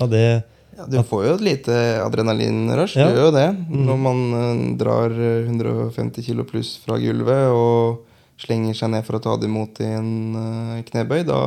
[0.00, 0.42] Av det
[0.80, 2.96] Ja, du får jo et lite adrenalinrush.
[2.96, 3.10] Ja.
[3.10, 3.48] Du gjør jo det.
[3.68, 8.06] Når man eh, drar eh, 150 kilo pluss fra gulvet og
[8.40, 11.40] slenger seg ned for å ta det imot i en eh, knebøy, da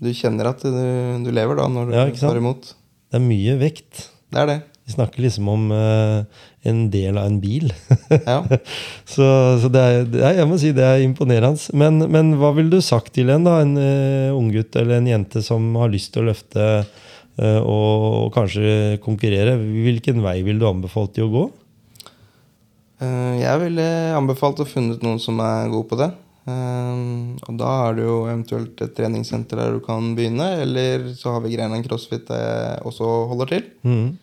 [0.00, 0.82] Du kjenner at du,
[1.24, 2.74] du lever da når du Ja, tar imot.
[3.10, 4.10] Det er mye vekt.
[4.30, 4.60] Det er det.
[4.90, 6.24] Vi snakker liksom om uh,
[6.66, 7.72] en del av en bil.
[8.26, 8.42] Ja.
[9.14, 9.26] så
[9.62, 11.62] så det, er, det er, jeg må si det er imponerende.
[11.78, 15.44] Men, men hva ville du sagt til en da, en uh, unggutt eller en jente
[15.46, 17.06] som har lyst til å løfte eh,
[17.38, 19.54] og kanskje konkurrere?
[19.58, 21.44] Hvilken vei ville du anbefalt de å gå?
[23.00, 26.10] Eh, Jeg ville anbefalt å funnet noen som er god på det.
[26.46, 31.32] Eh, Og da er det jo eventuelt et treningssenter der du kan begynne, eller så
[31.36, 33.64] har vi Grenland CrossFit der jeg også holder til.
[33.84, 34.18] Mm.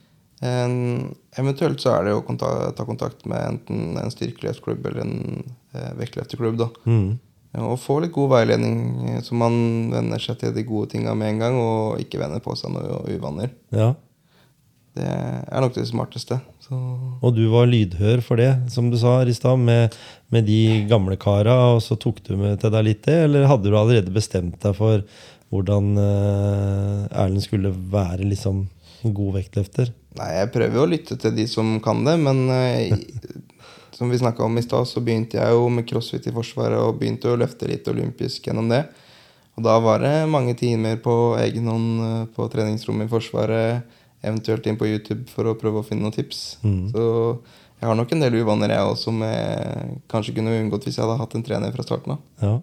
[1.37, 5.43] Eventuelt så er det å ta kontakt med enten en styrkeløftklubb eller en
[5.97, 6.57] vektløfteklubb.
[6.57, 6.67] da.
[6.85, 7.19] Mhm.
[7.57, 8.75] Og få litt god veiledning,
[9.09, 9.55] eh, så man
[9.93, 13.01] venner seg til de gode tinga med en gang, og ikke venner på seg noe
[13.15, 13.49] uvaner.
[13.73, 13.93] Ja.
[14.97, 16.39] Det er nok det smarteste.
[16.65, 16.75] Så
[17.21, 19.93] Og du var lydhør for det, som du sa i stad, med,
[20.33, 23.69] med de gamle kara, og så tok du med til deg litt det, eller hadde
[23.69, 25.03] du allerede bestemt deg for
[25.53, 28.65] hvordan uh, Erlend skulle være liksom
[29.05, 29.93] en god vektløfter?
[30.17, 32.97] Nei, jeg prøver jo å lytte til de som kan det, men i-
[33.97, 36.99] som vi snakka om i stad, så begynte jeg jo med crossfit i Forsvaret og
[36.99, 38.83] begynte å løfte litt olympisk gjennom det.
[39.57, 44.67] Og da var det mange timer på egen hånd eh, på treningsrommet i Forsvaret, eventuelt
[44.69, 46.41] inn på YouTube for å prøve å finne noen tips.
[46.93, 47.05] Så
[47.77, 51.05] jeg har nok en del uvaner, jeg også, som jeg kanskje kunne unngått hvis jeg
[51.05, 52.21] hadde hatt en trener fra starten av.
[52.41, 52.53] Ja.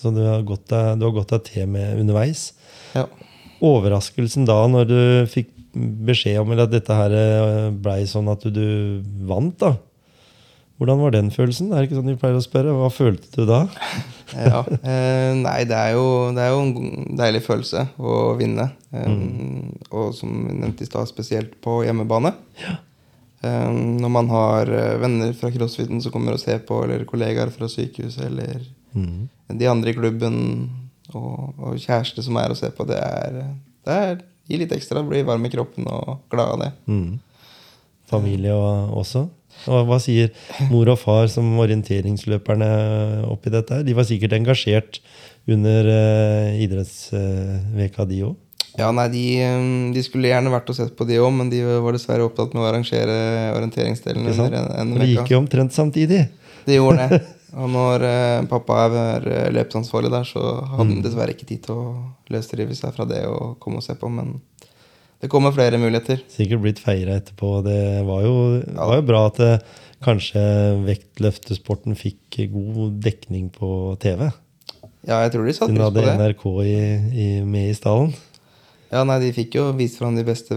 [0.00, 2.48] Så du har gått deg, du har gått deg til med underveis.
[2.96, 3.06] Ja.
[3.60, 5.50] Overraskelsen da når du fikk
[6.10, 9.74] beskjed om at dette her eh, blei sånn at du, du vant, da.
[10.80, 11.68] Hvordan var den følelsen?
[11.74, 12.72] Er det ikke sånn vi pleier å spørre?
[12.72, 13.58] Hva følte du da?
[14.48, 14.62] ja.
[14.80, 18.70] Eh, nei, det er, jo, det er jo en deilig følelse å vinne.
[18.96, 19.10] Eh,
[19.92, 22.32] Og som vi nevnte i stad, spesielt på hjemmebane.
[23.44, 23.68] Eh,
[24.00, 27.68] når man har eh, venner fra crossfiten som kommer og ser på, eller kollegaer fra
[27.68, 28.64] sykehuset, eller
[29.60, 30.38] de andre i klubben,
[31.12, 33.42] og, og kjæreste som er og ser på, det er,
[33.84, 35.04] det er gir litt ekstra.
[35.06, 36.70] Blir varm i kroppen og glad av det.
[36.90, 37.20] Mm.
[38.10, 39.26] Familie og, også?
[39.68, 40.30] Og hva sier
[40.70, 42.70] mor og far som orienteringsløperne
[43.28, 43.80] oppi dette?
[43.80, 43.86] her?
[43.86, 45.00] De var sikkert engasjert
[45.50, 48.38] under uh, idrettsveka, de òg?
[48.78, 51.64] Ja, nei, de, eh, de skulle gjerne vært og sett på de òg, men de
[51.66, 53.16] var dessverre opptatt med å arrangere
[53.56, 56.22] orienteringsdelen under en, en Det gikk jo omtrent samtidig.
[56.64, 57.20] Det gjorde det.
[57.58, 61.80] Og når eh, pappa er eh, løpsansvarlig der, så hadde han dessverre ikke tid til
[61.80, 61.86] å
[62.30, 64.10] løsrive seg fra det og komme og se på.
[64.12, 64.36] Men
[65.20, 66.22] det kommer flere muligheter.
[66.32, 67.58] Sikkert blitt feira etterpå.
[67.66, 68.34] Det var jo,
[68.72, 69.50] var jo bra at det,
[70.04, 70.42] kanskje
[70.86, 74.30] vektløftesporten fikk god dekning på TV.
[75.04, 76.16] Ja, jeg tror de satte pris på hadde det.
[76.20, 76.74] NRK i,
[77.12, 78.14] i, med i stallen.
[78.90, 80.56] Ja, nei, De fikk jo vist fram de beste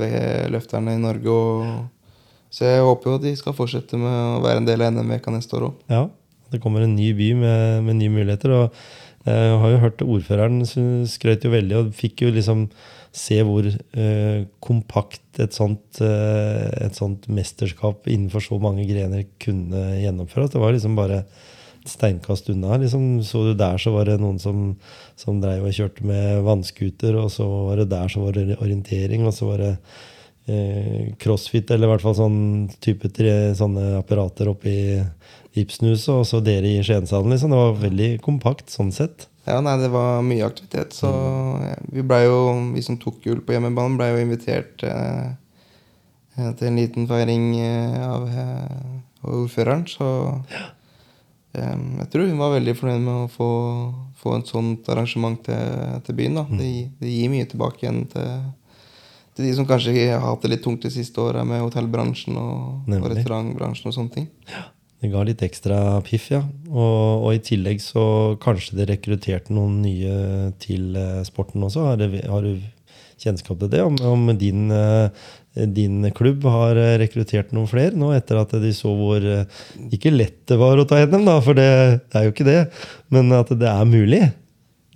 [0.51, 1.35] løfterne i Norge.
[1.35, 2.17] Og...
[2.53, 5.59] Så jeg håper jo de skal fortsette med å være en del av NM-veka neste
[5.59, 5.87] år òg.
[5.91, 6.07] Ja,
[6.53, 8.55] det kommer en ny by med, med nye muligheter.
[8.55, 8.83] og
[9.23, 10.65] jeg har jo hørt ordføreren
[11.07, 12.65] skrøt jo veldig og fikk jo liksom
[13.13, 19.83] se hvor eh, kompakt et sånt, eh, et sånt mesterskap innenfor så mange grener kunne
[20.01, 20.53] gjennomføres.
[20.53, 22.79] Det var liksom bare et steinkast unna.
[22.81, 24.71] Liksom, så du der så var det noen som,
[25.19, 29.27] som dreiv og kjørte med vannskuter, og så var det der så var det orientering,
[29.29, 29.73] og så var det
[30.49, 32.41] eh, crossfit, eller i hvert fall sånn
[32.81, 34.77] type tre, sånne apparater oppi
[35.53, 37.29] Ibsenhuset, og så dere i Skiensalen.
[37.29, 37.53] Liksom.
[37.53, 39.27] Det var veldig kompakt sånn sett.
[39.43, 40.95] Ja, nei, det var mye aktivitet.
[40.95, 41.09] Så
[41.59, 42.37] ja, vi blei jo,
[42.71, 45.33] vi som tok gull på hjemmebane, ble jo invitert eh,
[46.37, 48.93] eh, til en liten feiring eh, av, eh,
[49.27, 49.83] ordføreren.
[49.91, 50.07] Så
[51.59, 53.49] eh, jeg tror hun var veldig fornøyd med å få,
[54.21, 56.39] få et sånt arrangement til, til byen.
[56.39, 56.45] da.
[56.63, 56.69] Det,
[57.01, 58.45] det gir mye tilbake igjen til,
[59.35, 62.87] til de som kanskje har hatt det litt tungt de siste åra med hotellbransjen og,
[62.87, 64.31] og restaurantbransjen og sånne ting.
[65.03, 66.39] Det ga litt ekstra piff, ja.
[66.71, 68.03] Og, og i tillegg så
[68.39, 71.89] kanskje det rekrutterte noen nye til eh, sporten også.
[71.89, 72.61] Har, du, har du
[73.19, 73.81] kjennskap til det?
[73.83, 75.27] Om, om din, eh,
[75.75, 79.27] din klubb har eh, rekruttert noen flere nå, etter at de så hvor
[79.91, 81.67] Ikke lett det var å ta NM, da, for det,
[82.07, 82.57] det er jo ikke det.
[83.11, 84.23] Men at det er mulig.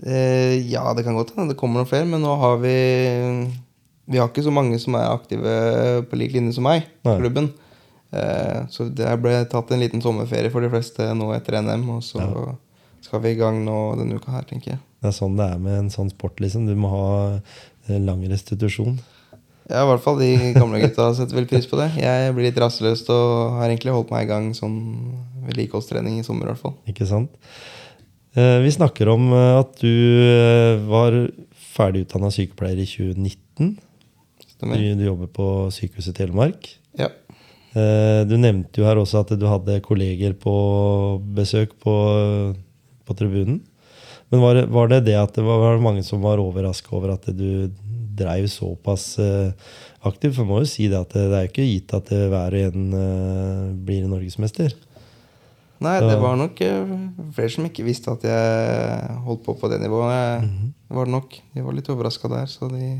[0.08, 2.80] Eh, ja, det kan godt hende det kommer noen flere, men nå har vi
[4.08, 5.54] Vi har ikke så mange som er aktive
[6.08, 7.20] på lik linje som meg Nei.
[7.20, 7.52] klubben.
[8.16, 12.04] Eh, så det ble tatt en liten sommerferie for de fleste nå etter NM, og
[12.06, 12.24] så
[13.04, 14.82] skal vi i gang nå denne uka her, tenker jeg.
[15.04, 16.66] Det er sånn det er med en sånn sport, liksom.
[16.68, 18.98] Du må ha eh, lang restitusjon.
[19.68, 21.90] Ja, i hvert fall de gamle gutta setter vel pris på det.
[22.00, 24.78] Jeg blir litt rastløs og har egentlig holdt meg i gang sånn
[25.50, 26.78] vedlikeholdstrening i sommer, i hvert fall.
[26.90, 27.34] Ikke sant?
[28.38, 29.92] Eh, Vi snakker om at du
[30.88, 31.20] var
[31.78, 33.76] ferdig utdanna sykepleier i 2019.
[33.78, 34.82] Du, Stemmer?
[34.98, 36.72] du jobber på Sykehuset Telemark.
[37.78, 40.54] Eh, Du nevnte jo her også at du hadde kolleger på
[41.38, 41.94] besøk på,
[43.06, 43.62] på tribunen.
[44.32, 46.92] Men var det, var det det at det var, var det mange som var overraska
[46.98, 47.70] over at du
[48.18, 49.54] dreiv såpass eh,
[50.08, 50.36] aktivt?
[50.36, 52.58] For man må jo si det at det, det er ikke gitt at det hver
[52.58, 54.76] og en eh, blir norgesmester.
[55.78, 56.58] Nei, det var nok
[57.38, 60.48] flere som ikke visste at jeg holdt på på det nivået.
[60.90, 61.36] Det var det nok.
[61.54, 62.50] De var litt overraska der.
[62.50, 62.96] Så de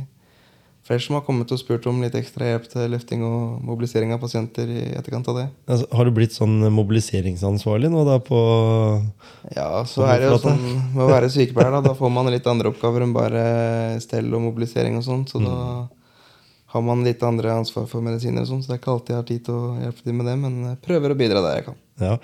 [0.88, 4.22] flere som har kommet og spurt om litt ekstra hjelp til løfting og mobilisering av
[4.24, 5.46] pasienter i etterkant av det.
[5.68, 8.40] Altså, har du blitt sånn mobiliseringsansvarlig nå da på
[9.56, 10.64] Ja, så er det jo sånn
[10.96, 11.84] med å være sykepleier, da.
[11.90, 13.44] Da får man litt andre oppgaver enn bare
[14.04, 15.28] stell og mobilisering og sånn.
[15.30, 15.58] Så da
[16.74, 19.22] har man litt andre ansvar for medisiner og sånn, så det er ikke alltid jeg
[19.22, 21.68] har tid til å hjelpe til med det, men jeg prøver å bidra der jeg
[21.70, 21.78] kan.
[22.04, 22.16] Ja.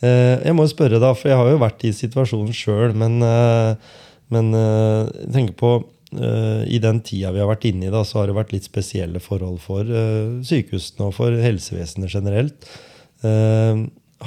[0.00, 3.18] Eh, Jeg må jo spørre, da, for jeg har jo vært i situasjonen sjøl, men,
[3.26, 3.74] eh,
[4.30, 8.00] men eh, jeg tenker på eh, I den tida vi har vært inne i, da,
[8.06, 12.68] så har det vært litt spesielle forhold for eh, sykehusene og for helsevesenet generelt.
[13.26, 13.82] Eh,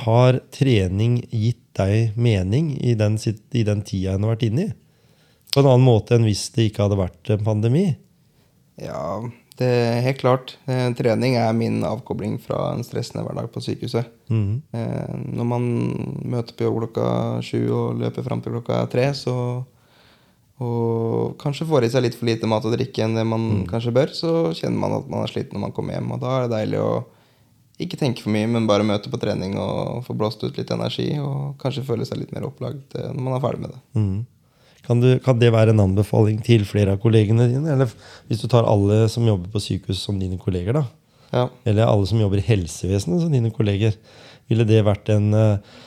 [0.05, 4.71] Har trening gitt deg mening i den, i den tida en har vært inne i?
[5.51, 7.85] På en annen måte enn hvis det ikke hadde vært en pandemi?
[8.79, 9.19] Ja,
[9.59, 10.53] det er helt klart.
[10.71, 14.07] Eh, trening er min avkobling fra en stressende hverdag på sykehuset.
[14.31, 15.67] Eh, når man
[16.23, 17.09] møter på jobb klokka
[17.43, 19.35] sju og løper fram til klokka tre, så
[20.61, 23.93] og kanskje får i seg litt for lite mat og drikke enn det man kanskje
[23.95, 26.11] bør, så kjenner man at man er sliten når man kommer hjem.
[26.13, 26.91] Og da er det deilig å
[27.81, 31.07] ikke tenke for mye, men bare møte på trening og få blåst ut litt energi.
[31.17, 33.81] Og kanskje føle seg litt mer opplagt eh, når man er ferdig med det.
[33.97, 34.19] Mm.
[34.85, 37.73] Kan, du, kan det være en anbefaling til flere av kollegene dine?
[37.73, 37.89] Eller
[38.29, 40.85] hvis du tar alle som jobber på sykehus som dine kolleger, da?
[41.31, 41.45] Ja.
[41.65, 43.97] Eller alle som jobber i helsevesenet som dine kolleger.
[44.51, 45.79] Ville det vært en eh,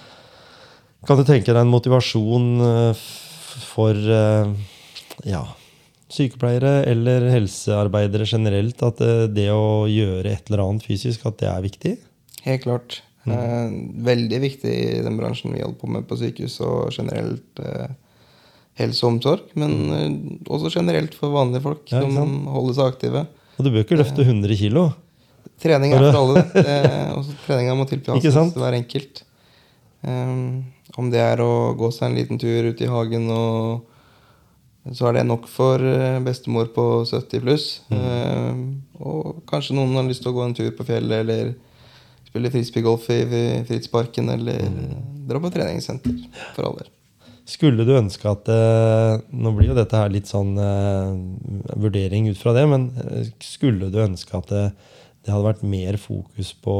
[1.04, 3.04] Kan du tenke deg en motivasjon eh,
[3.62, 4.52] for eh,
[5.28, 5.42] ja,
[6.12, 8.82] sykepleiere eller helsearbeidere generelt?
[8.86, 11.96] At eh, det å gjøre et eller annet fysisk, at det er viktig?
[12.44, 13.00] Helt klart.
[13.24, 13.68] Eh,
[14.04, 17.64] veldig viktig i den bransjen vi holder på med på sykehus, og generelt
[18.80, 19.54] helse og omsorg.
[19.60, 23.26] Men også generelt for vanlige folk Ja, som holder seg aktive.
[23.54, 24.88] Og du bør ikke løfte 100 kilo.
[25.62, 26.78] Trening er for alle, det.
[27.14, 29.22] også treninga må tilpasses hver enkelt.
[30.04, 30.64] Um,
[31.00, 35.18] om det er å gå seg en liten tur ut i hagen, og så er
[35.18, 37.68] det nok for eh, bestemor på 70 pluss.
[37.88, 41.54] Um, og kanskje noen har lyst til å gå en tur på fjellet, eller
[42.28, 44.68] spille frisbeegolf i Fritidsparken eller
[45.28, 46.18] dra på treningssenter.
[46.56, 46.90] For all del.
[47.44, 52.40] Skulle du ønske at eh, Nå blir jo dette her litt sånn eh, vurdering ut
[52.40, 54.52] fra det, men eh, skulle du ønske at
[55.24, 56.76] det, hadde vært mer fokus på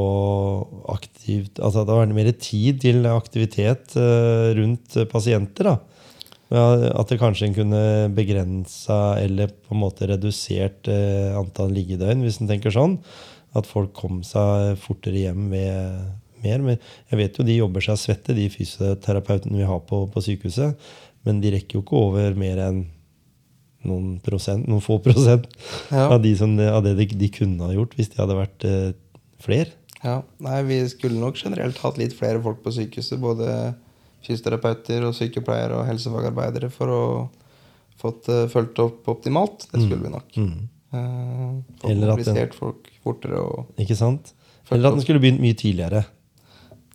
[0.93, 5.71] aktivt Altså det hadde vært mer tid til aktivitet eh, rundt pasienter?
[6.53, 12.23] da At det kanskje en kunne begrensa eller på en måte redusert eh, antall liggedøgn,
[12.27, 12.99] hvis en tenker sånn.
[13.55, 16.65] At folk kom seg fortere hjem ved mer.
[16.65, 16.79] Men
[17.11, 20.77] jeg vet jo de jobber seg svette, de fysioterapeutene vi har på, på sykehuset.
[21.25, 22.85] Men de rekker jo ikke over mer enn
[23.89, 25.49] noen, prosent, noen få prosent
[25.91, 26.09] Ja.
[26.09, 28.93] av, de som, av det de, de kunne ha gjort hvis de hadde vært eh,
[29.45, 29.73] flere.
[30.05, 33.17] Ja, nei, Vi skulle nok generelt hatt litt flere folk på sykehuset.
[33.23, 33.49] Både
[34.25, 37.03] fysioterapeuter og sykepleiere og helsefagarbeidere for å
[38.01, 39.67] fått uh, fulgt opp optimalt.
[39.71, 40.37] Det skulle vi nok.
[40.37, 40.69] Mm.
[40.95, 44.35] Uh, fått mobilisert folk fortere og Ikke sant?
[44.73, 46.05] Eller at den skulle begynt mye tidligere.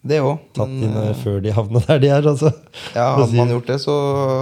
[0.02, 0.38] Det òg.
[0.56, 2.28] Tatt inn eh, før de havna der de er.
[2.32, 2.54] altså.
[2.96, 3.96] ja, hadde man gjort det, så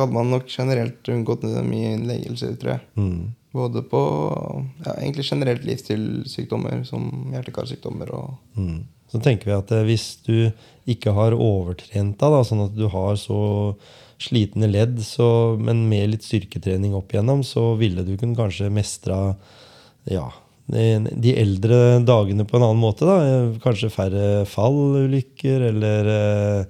[0.03, 2.83] hadde man nok generelt unngått mye innleggelser, tror jeg.
[2.99, 3.33] Mm.
[3.57, 4.01] Både på
[4.85, 8.85] ja, egentlig generelt livsstilssykdommer som hjerte-karsykdommer og Mm.
[9.07, 10.49] Så tenker vi at eh, hvis du
[10.89, 13.39] ikke har overtrent deg, sånn at du har så
[14.19, 19.37] slitne ledd, så, men med litt styrketrening opp igjennom, så ville du kunne kanskje mestra
[20.09, 20.25] ja,
[20.67, 23.07] de, eldre dagene på en annen måte.
[23.07, 23.17] da.
[23.63, 26.65] Kanskje færre fallulykker eller, eh,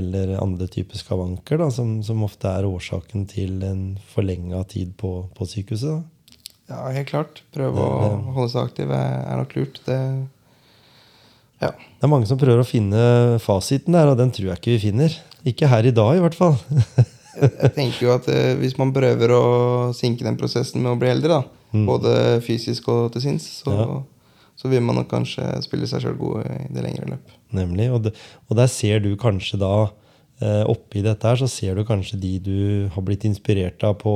[0.00, 3.82] eller andre typer skavanker, da, som, som ofte er årsaken til en
[4.14, 5.90] forlenga tid på, på sykehuset.
[5.92, 6.02] da.
[6.72, 7.42] Ja, helt klart.
[7.52, 9.80] Prøve å Det- holde seg aktiv er, er nok lurt.
[9.84, 9.98] Det
[11.62, 11.70] Ja.
[11.70, 14.90] Det er mange som prøver å finne fasiten der, og den tror jeg ikke vi
[14.90, 15.14] finner.
[15.46, 16.56] Ikke her i dag, i hvert fall.
[17.34, 21.08] Jeg tenker jo at eh, Hvis man prøver å sinke den prosessen med å bli
[21.10, 21.86] eldre, da, Mm.
[21.88, 22.10] både
[22.46, 24.02] fysisk og til sinns, så, Ja.
[24.56, 27.32] så vil man nok kanskje spille seg sjøl god i det lengre løp.
[27.52, 27.90] Nemlig.
[27.92, 28.12] Og, det,
[28.48, 29.72] og der ser du kanskje da
[30.40, 32.58] eh, Oppi dette her så ser du kanskje de du
[32.94, 34.12] har blitt inspirert av på,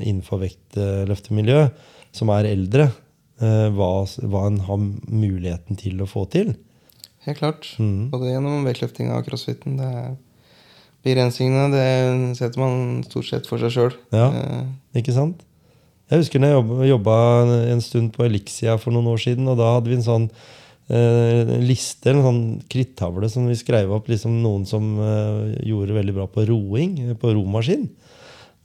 [0.00, 1.70] innenfor vektløftemiljø,
[2.12, 2.90] som er eldre.
[3.40, 3.90] Eh, hva,
[4.28, 4.78] hva en har
[5.08, 6.52] muligheten til å få til.
[7.24, 7.70] Helt klart.
[7.78, 8.10] Mm.
[8.12, 9.76] Både gjennom vektløftinga og crossfiten.
[9.80, 10.12] Det er
[11.02, 13.96] begrensningene det setter man stort sett for seg sjøl.
[14.14, 14.28] Ja.
[14.98, 15.42] Ikke sant?
[16.12, 16.50] Jeg husker når
[16.84, 17.14] jeg jobba,
[17.72, 20.26] en stund på Elixia for noen år siden, og da hadde vi en sånn
[20.92, 26.16] eh, liste, en sånn krittavle som vi skrev opp liksom noen som eh, gjorde veldig
[26.18, 27.88] bra på roing, på romaskin.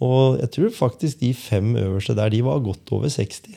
[0.04, 3.56] Og jeg tror faktisk de fem øverste der, de var godt over 60.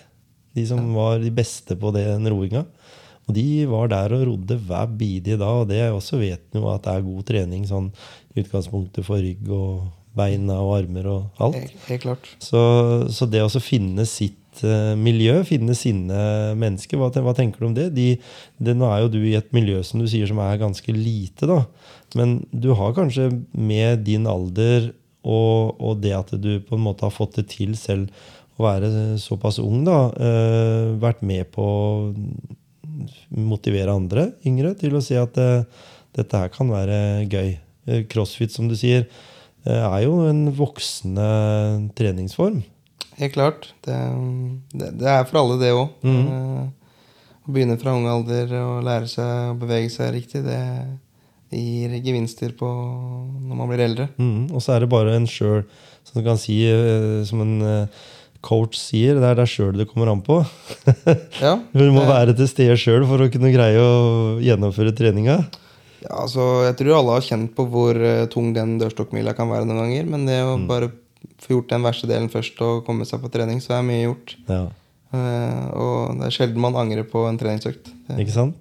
[0.55, 2.63] De som var de beste på den roinga.
[3.27, 6.71] Og de var der og rodde hver bidige dag, og det jeg også vet jo
[6.71, 7.91] at det er god trening sånn
[8.37, 11.59] i utgangspunktet for rygg og beina og armer og alt.
[11.61, 12.31] Helt, helt klart.
[12.43, 12.61] Så,
[13.15, 16.23] så det å finne sitt uh, miljø, finne sine
[16.59, 17.91] mennesker, hva, hva tenker du om det?
[17.97, 18.09] De,
[18.59, 18.75] det?
[18.79, 21.63] Nå er jo du i et miljø som du sier som er ganske lite, da.
[22.19, 27.07] Men du har kanskje med din alder og, og det at du på en måte
[27.07, 28.11] har fått det til selv
[28.59, 31.89] å være såpass ung, da, uh, vært med på å
[33.33, 35.63] motivere andre yngre til å si at uh,
[36.17, 37.53] dette her kan være gøy.
[38.11, 39.07] Crossfit, som du sier,
[39.69, 41.27] er jo en voksende
[41.99, 42.63] treningsform.
[43.21, 43.73] Helt klart.
[43.85, 43.97] Det,
[44.73, 45.89] det, det er for alle, det òg.
[46.07, 46.71] Mhm.
[47.41, 50.61] Å begynne fra ung alder og lære seg å bevege seg riktig, det
[51.51, 54.07] gir gevinster på når man blir eldre.
[54.21, 55.65] Mm, og så er det bare en sjøl
[56.07, 58.05] som kan si, eh, som en eh,
[58.45, 60.39] coach sier, det er deg sjøl det kommer an på.
[61.43, 65.41] Ja, Du må være til stede sjøl for å kunne greie å gjennomføre treninga.
[66.01, 69.69] Ja, altså, jeg tror alle har kjent på hvor eh, tung den dørstokkmila kan være
[69.69, 70.11] noen ganger.
[70.11, 70.93] Men det å bare
[71.41, 74.37] få gjort den verste delen først og komme seg på trening, så er mye gjort.
[74.49, 74.65] Ja,
[75.11, 77.91] Uh, og det er sjelden man angrer på en treningsøkt.
[78.15, 78.59] Ikke sant?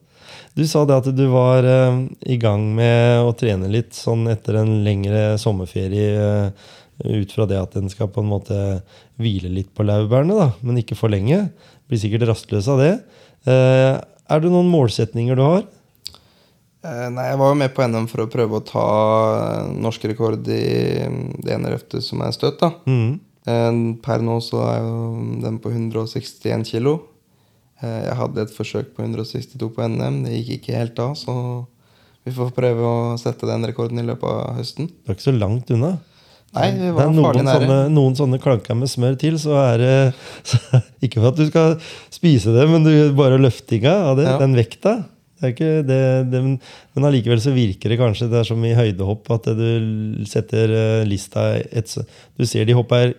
[0.57, 4.57] Du sa det at du var uh, i gang med å trene litt sånn etter
[4.63, 6.09] en lengre sommerferie.
[6.17, 8.55] Uh, ut fra det at en skal på en måte
[9.21, 11.45] hvile litt på laurbærene, da, men ikke for lenge.
[11.87, 12.89] Blir sikkert rastløs av det.
[13.47, 15.61] Er det noen målsetninger du har?
[16.79, 18.85] Eh, nei, jeg var jo med på NM for å prøve å ta
[19.35, 20.61] eh, norsk rekord i
[21.03, 22.59] mm, det ene løftet som er støt.
[22.61, 22.69] da.
[22.87, 23.17] Mm.
[23.49, 24.93] Eh, Per nå så er jo
[25.43, 26.99] den på 161 kilo.
[27.79, 30.17] Jeg hadde et forsøk på 162 på NM.
[30.25, 31.33] Det gikk ikke helt av, så
[32.27, 34.89] vi får prøve å sette den rekorden i løpet av høsten.
[34.91, 35.93] Du er ikke så langt unna.
[36.57, 37.61] Nei, vi Det var er noen farlig nære.
[37.61, 39.93] sånne, noen sånne klanker med smør til, så er det
[40.51, 40.59] så,
[41.05, 41.77] Ikke for at du skal
[42.11, 44.35] spise det, men du, bare løftinga av det, Ja.
[44.43, 44.97] den vekta
[45.39, 45.99] det er ikke det,
[46.33, 50.69] det, men- allikevel så virker det kanskje Det er som i høydehopp, at du setter
[50.75, 51.95] eh, lista et,
[52.37, 53.13] Du ser de hopper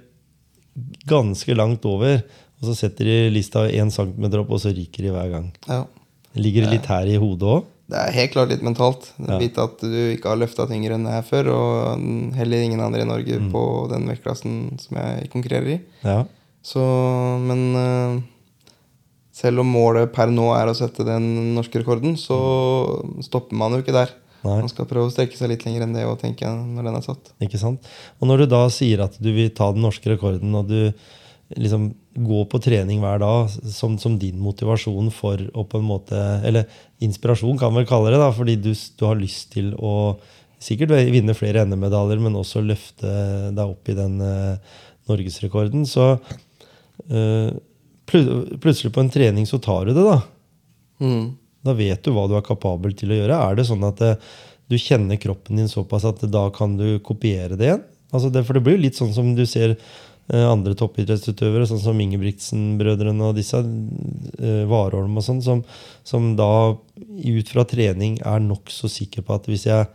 [1.11, 2.21] ganske langt over,
[2.61, 5.49] og så setter de lista én centimeter opp, og så ryker de hver gang.
[5.69, 5.85] Ja.
[6.39, 7.65] Ligger det litt her i hodet òg?
[7.91, 9.09] Det er helt klart litt mentalt.
[9.19, 9.39] Ja.
[9.41, 12.05] Vite at du ikke har løfta tyngre enn jeg før, og
[12.39, 13.49] heller ingen andre i Norge Mm.
[13.51, 15.81] på den vektklassen som jeg konkurrerer i.
[16.05, 16.21] Ja.
[16.63, 16.85] Så,
[17.49, 18.21] men eh,
[19.41, 22.37] selv om målet per nå er å sette den norske rekorden, så
[23.25, 24.13] stopper man jo ikke der.
[24.41, 24.57] Nei.
[24.63, 27.05] Man skal prøve å strekke seg litt lenger enn det, og tenke når den er
[27.05, 27.33] satt.
[27.45, 27.89] Ikke sant?
[28.21, 30.93] Og når du da sier at du vil ta den norske rekorden, og du
[31.59, 36.19] liksom går på trening hver dag som, som din motivasjon for å på en måte
[36.47, 36.69] Eller
[37.03, 39.95] inspirasjon, kan man vel kalle det, da, fordi du, du har lyst til å
[40.61, 43.11] sikkert vinne flere NM-medaljer, men også løfte
[43.57, 44.79] deg opp i den uh,
[45.09, 45.87] norgesrekorden.
[45.89, 46.13] Så
[47.09, 47.70] plut-
[48.11, 50.21] plutselig på en trening så tar du det, da.
[51.01, 51.33] Mm.
[51.67, 53.39] Da vet du hva du er kapabel til å gjøre.
[53.39, 54.15] Er det sånn at det,
[54.71, 57.89] du kjenner kroppen din såpass at da kan du kopiere det igjen?
[58.11, 61.83] Altså det, for det blir jo litt sånn som du ser eh, andre toppidrettsutøvere, sånn
[61.83, 65.63] som Ingebrigtsen-brødrene og disse, uh, Warholm og sånn, som,
[66.07, 69.87] som da ut fra trening er nokså sikker på at hvis jeg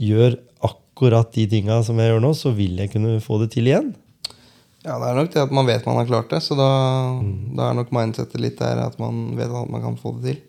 [0.00, 3.70] gjør akkurat de tinga som jeg gjør nå, så vil jeg kunne få det til
[3.70, 3.92] igjen.
[4.84, 6.70] Ja, det er nok det at man vet man har klart det, så da,
[7.56, 10.42] da er nok mindsetet litt der at man vet at man kan få det til.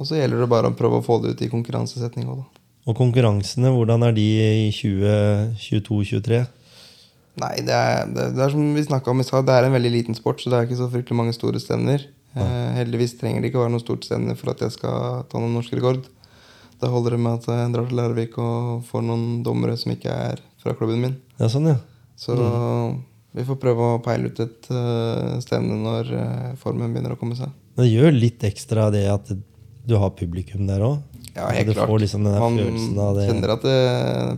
[0.00, 2.62] Og så gjelder det bare å prøve å få det ut i konkurransesetning òg, da.
[2.84, 6.40] Og konkurransene, hvordan er de i 2022-2023?
[7.40, 9.74] Nei, det er, det, det er som vi snakka om i stad, det er en
[9.74, 12.04] veldig liten sport, så det er ikke så fryktelig mange store stevner.
[12.34, 15.54] Eh, heldigvis trenger det ikke være noe stort stevne for at jeg skal ta noen
[15.56, 16.04] norsk rekord.
[16.82, 20.12] Da holder det med at jeg drar til Larvik og får noen dommere som ikke
[20.12, 21.16] er fra klubben min.
[21.38, 21.78] Ja, sånn, ja.
[22.18, 22.34] Så
[23.34, 27.36] vi får prøve å peile ut et uh, stevne når uh, formen begynner å komme
[27.38, 27.50] seg.
[27.74, 29.34] Det gjør litt ekstra det at
[29.84, 31.02] du har publikum der òg.
[31.34, 31.88] Ja, helt klart.
[31.88, 33.78] får liksom Man kjenner at det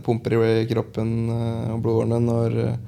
[0.05, 2.79] pumper i kroppen uh, og blodårene når eh,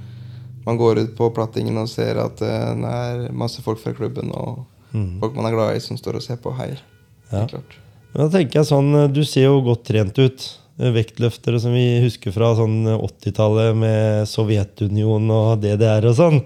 [0.66, 4.34] man går ut på plattingen og ser at eh, det er masse folk fra klubben
[4.34, 6.82] og folk man er glad i, som står og ser på og heier.
[6.82, 7.30] Mm.
[7.30, 7.44] Ja.
[7.44, 7.78] Helt klart.
[8.10, 10.48] Men da tenker jeg sånn, Du ser jo godt trent ut.
[10.80, 16.38] Vektløftere som vi husker fra sånn 80-tallet med Sovjetunionen og DDR og sånn.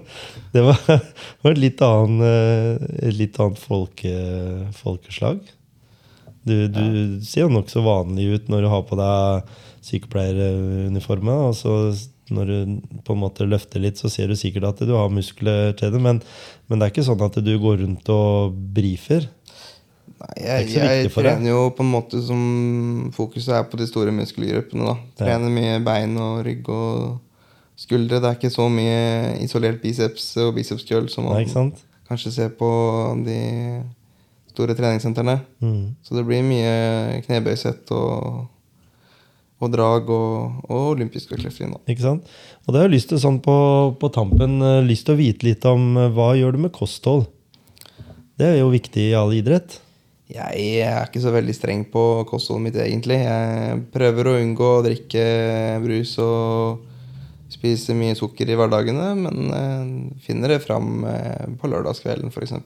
[0.50, 0.80] Det var,
[1.44, 4.14] var et litt annet, eh, litt annet folke,
[4.80, 5.38] folkeslag.
[6.44, 6.82] Du, du
[7.24, 9.54] ser jo nokså vanlig ut når du har på deg
[9.86, 11.46] sykepleieruniformen.
[11.52, 11.78] Og så
[12.34, 12.74] når du
[13.04, 16.02] på en måte løfter litt, så ser du sikkert at du har muskler til det.
[16.02, 16.20] Men,
[16.68, 19.28] men det er ikke sånn at du går rundt og brifer.
[20.38, 22.40] Jeg, jeg trener jo på en måte som
[23.14, 24.86] fokuset er på de store muskelgruppene.
[24.86, 24.94] da.
[25.20, 27.18] Trener mye bein og rygg og
[27.80, 28.20] skuldre.
[28.22, 31.66] Det er ikke så mye isolert biceps og bicepskøll som man Nei,
[32.08, 32.70] kanskje ser på
[33.26, 33.38] de
[34.54, 35.38] store treningssentrene.
[35.64, 35.94] Mm.
[36.04, 38.44] Så det blir mye knebøysett og,
[39.58, 41.74] og drag og, og olympisk vektløftning.
[41.74, 41.82] da.
[41.90, 42.34] Ikke sant?
[42.64, 43.56] Og det har jeg lyst til sånn på,
[44.00, 47.26] på tampen eh, lyst til å vite litt om eh, hva gjør du med kosthold.
[48.38, 49.80] Det er jo viktig i all idrett.
[50.34, 53.20] Jeg er ikke så veldig streng på kostholdet mitt, egentlig.
[53.22, 55.22] Jeg prøver å unngå å drikke
[55.84, 56.82] brus og
[57.54, 62.56] spise mye sukker i hverdagene, men eh, finner det fram eh, på lørdagskvelden, f.eks.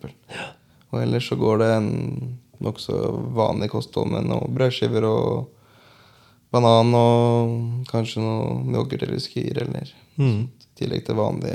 [0.88, 1.90] Og ellers så går det en
[2.64, 2.96] nokså
[3.36, 5.50] vanlig kosthold med noen brødskiver og
[6.54, 10.48] banan og kanskje noe yoghurt eller skyr, eller Mm.
[10.48, 11.52] i tillegg til vanlig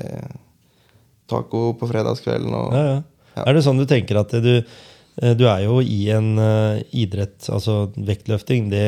[1.28, 2.54] taco på fredagskvelden.
[2.56, 3.02] Og, Ja, ja.
[3.36, 3.44] Ja.
[3.50, 4.62] Er det sånn du tenker at du,
[5.38, 8.86] du er jo i en eh, idrett, altså vektløfting, det,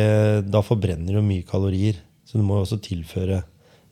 [0.49, 1.99] da forbrenner du mye kalorier.
[2.25, 3.43] Så du må jo også tilføre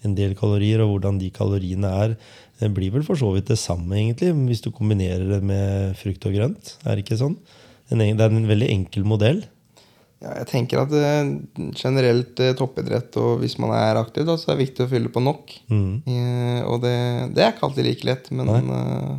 [0.03, 2.15] en del kalorier, og hvordan de kaloriene er,
[2.59, 6.25] det blir vel for så vidt det samme, egentlig, hvis du kombinerer det med frukt
[6.29, 6.75] og grønt.
[6.84, 7.38] Er det ikke sånn?
[7.89, 9.43] Det er en veldig enkel modell.
[10.23, 11.34] Ja, jeg tenker at eh,
[11.75, 15.11] generelt eh, toppidrett, og hvis man er aktiv, da, så er det viktig å fylle
[15.11, 15.51] på nok.
[15.67, 15.91] Mm.
[16.07, 16.95] Eh, og det,
[17.36, 19.17] det er ikke alltid like lett, men eh, eh,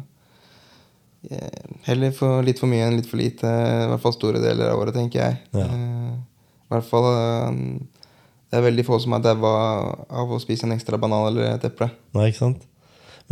[1.87, 3.49] heller for, litt for mye enn litt for lite.
[3.49, 5.41] I hvert fall store deler av året, tenker jeg.
[5.57, 5.67] Ja.
[5.67, 6.15] Eh,
[6.65, 7.59] I hvert fall eh,
[8.51, 9.55] Det er veldig få som er daua
[10.09, 11.91] av å spise en ekstra banan eller et eple.
[12.15, 12.67] Nei, ikke sant?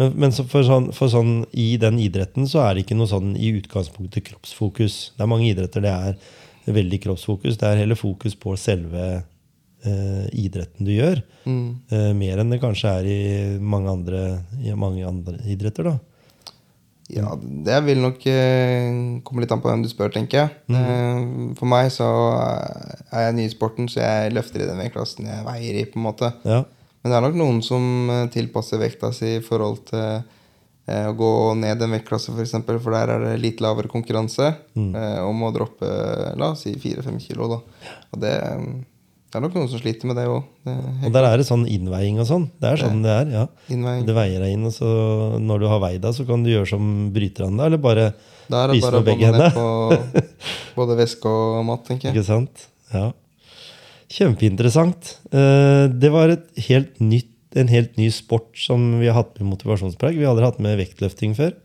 [0.01, 3.11] Men, men så for, sånn, for sånn i den idretten så er det ikke noe
[3.11, 5.13] sånn i utgangspunktet kroppsfokus.
[5.17, 7.59] Det er mange idretter det er veldig kroppsfokus.
[7.61, 9.05] Det er heller fokus på selve
[9.85, 11.21] eh, idretten du gjør.
[11.45, 13.21] Eh, mer enn det kanskje er i
[13.61, 14.23] mange andre,
[14.63, 15.99] i mange andre idretter, da.
[17.13, 20.51] Ja, det vil nok eh, komme litt an på hvem du spør, tenker jeg.
[20.73, 21.55] Mm.
[21.59, 22.07] for meg så
[23.13, 25.85] er jeg ny i sporten, så jeg løfter i den vektklassen jeg veier i.
[25.93, 26.33] på en måte.
[26.49, 26.63] Ja.
[27.03, 27.85] Men det er nok noen som
[28.15, 30.23] eh, tilpasser vekta si i forhold til
[30.87, 33.91] eh, å gå ned en vektklasse, f.eks., for, eksempel, for der er det litt lavere
[33.93, 34.95] konkurranse Mm.
[35.29, 35.89] om å droppe
[36.41, 37.45] la oss si 4-5 kilo.
[37.51, 37.59] Da.
[38.15, 38.33] Og det,
[39.33, 40.43] Det er nok noen som sliter med det òg.
[40.69, 42.43] Og der er det sånn innveiing og sånn.
[42.61, 43.45] Det er sånn det er, ja.
[43.73, 44.03] Innveiing.
[44.05, 44.91] Det veier deg inn, og så
[45.41, 48.11] når du har veid deg, så kan du gjøre som bryterne da, eller bare
[48.53, 49.49] det å med begge hendene.
[49.57, 52.19] på både væske og mat, tenker jeg.
[52.19, 52.67] Ikke sant?
[52.93, 53.07] Ja.
[54.13, 55.15] Kjempeinteressant.
[55.33, 56.37] Eh, Det var
[56.69, 60.17] helt nytt, en helt ny sport som vi har hatt med motivasjonspreg.
[60.21, 61.57] Vi har aldri hatt med vektløfting før.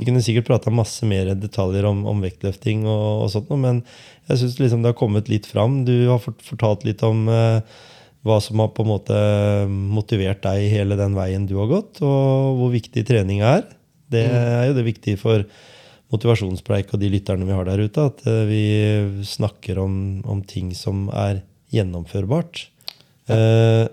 [0.00, 3.82] Vi kunne sikkert prata masse mer detaljer om, om vektløfting, og, og sånt, men
[4.30, 5.82] jeg syns liksom det har kommet litt fram.
[5.88, 7.60] Du har fortalt litt om eh,
[8.26, 9.18] hva som har på en måte
[9.68, 13.64] motivert deg hele den veien du har gått, og hvor viktig trening er.
[14.10, 15.44] Det er jo det viktige for
[16.10, 18.64] motivasjonspreik og de lytterne vi har der ute, at eh, vi
[19.26, 19.94] snakker om,
[20.26, 22.66] om ting som er gjennomførbart.
[23.30, 23.86] Eh,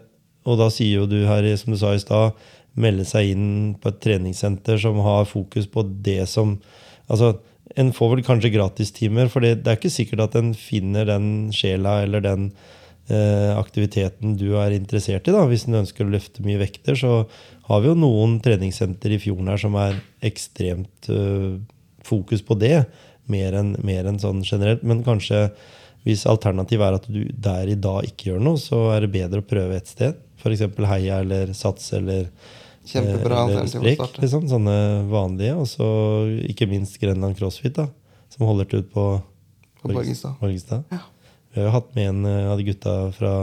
[0.47, 2.37] og da sier jo du her, som du sa i stad,
[2.77, 3.47] melde seg inn
[3.81, 6.59] på et treningssenter som har fokus på det som
[7.07, 7.37] Altså,
[7.77, 11.29] en får vel kanskje gratistimer, for det, det er ikke sikkert at en finner den
[11.55, 12.49] sjela eller den
[13.11, 15.35] eh, aktiviteten du er interessert i.
[15.35, 15.45] da.
[15.49, 17.21] Hvis en ønsker å løfte mye vekter, så
[17.69, 21.57] har vi jo noen treningssenter i fjorden her som er ekstremt eh,
[22.07, 22.85] fokus på det,
[23.27, 24.85] mer enn en sånn generelt.
[24.87, 25.49] Men kanskje
[26.07, 29.43] hvis alternativet er at du der i dag ikke gjør noe, så er det bedre
[29.43, 30.15] å prøve et sted.
[30.39, 30.63] F.eks.
[30.87, 32.29] Heia eller Sats eller
[32.87, 34.23] Kjempebra eller alternativ å starte.
[34.23, 34.75] Liksom, sånne
[35.11, 35.55] vanlige.
[35.59, 35.87] Og så
[36.49, 37.87] ikke minst Grenland CrossFit, da,
[38.33, 39.05] som holder til ute på
[39.81, 40.37] På Borgestad.
[40.41, 40.87] Borgestad.
[40.91, 43.33] Vi har jo hatt med en eh, av de gutta fra,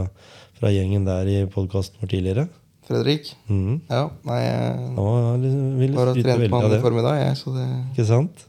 [0.59, 2.49] fra gjengen der i podkasten vår tidligere.
[2.85, 3.31] Fredrik.
[3.49, 3.79] Mm.
[3.89, 4.73] Ja, nei, jeg
[5.41, 8.45] liksom, trente på av han i formiddag, jeg, så det Ikke sant?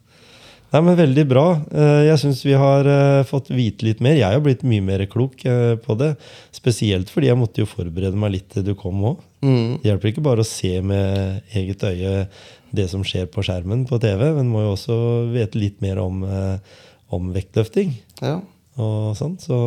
[0.75, 1.45] Nei, men Veldig bra.
[1.71, 4.17] Eh, Jeg syns vi har eh, fått vite litt mer.
[4.19, 6.15] Jeg har blitt mye mer klok eh, på det.
[6.55, 9.21] Spesielt fordi jeg måtte jo forberede meg litt til du kom òg.
[9.45, 9.69] Mm.
[9.83, 12.15] Det hjelper ikke bare å se med eget øye
[12.75, 14.97] det som skjer på skjermen på TV, men må jo også
[15.31, 16.81] vite litt mer om, eh,
[17.15, 17.95] om vektløfting.
[18.21, 18.41] Ja.
[18.75, 19.37] og sånn.
[19.39, 19.57] Så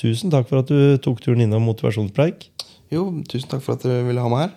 [0.00, 2.46] tusen takk for at du tok turen innom motivasjonspreik.
[2.88, 4.54] Jo, tusen takk for at dere ville ha meg her.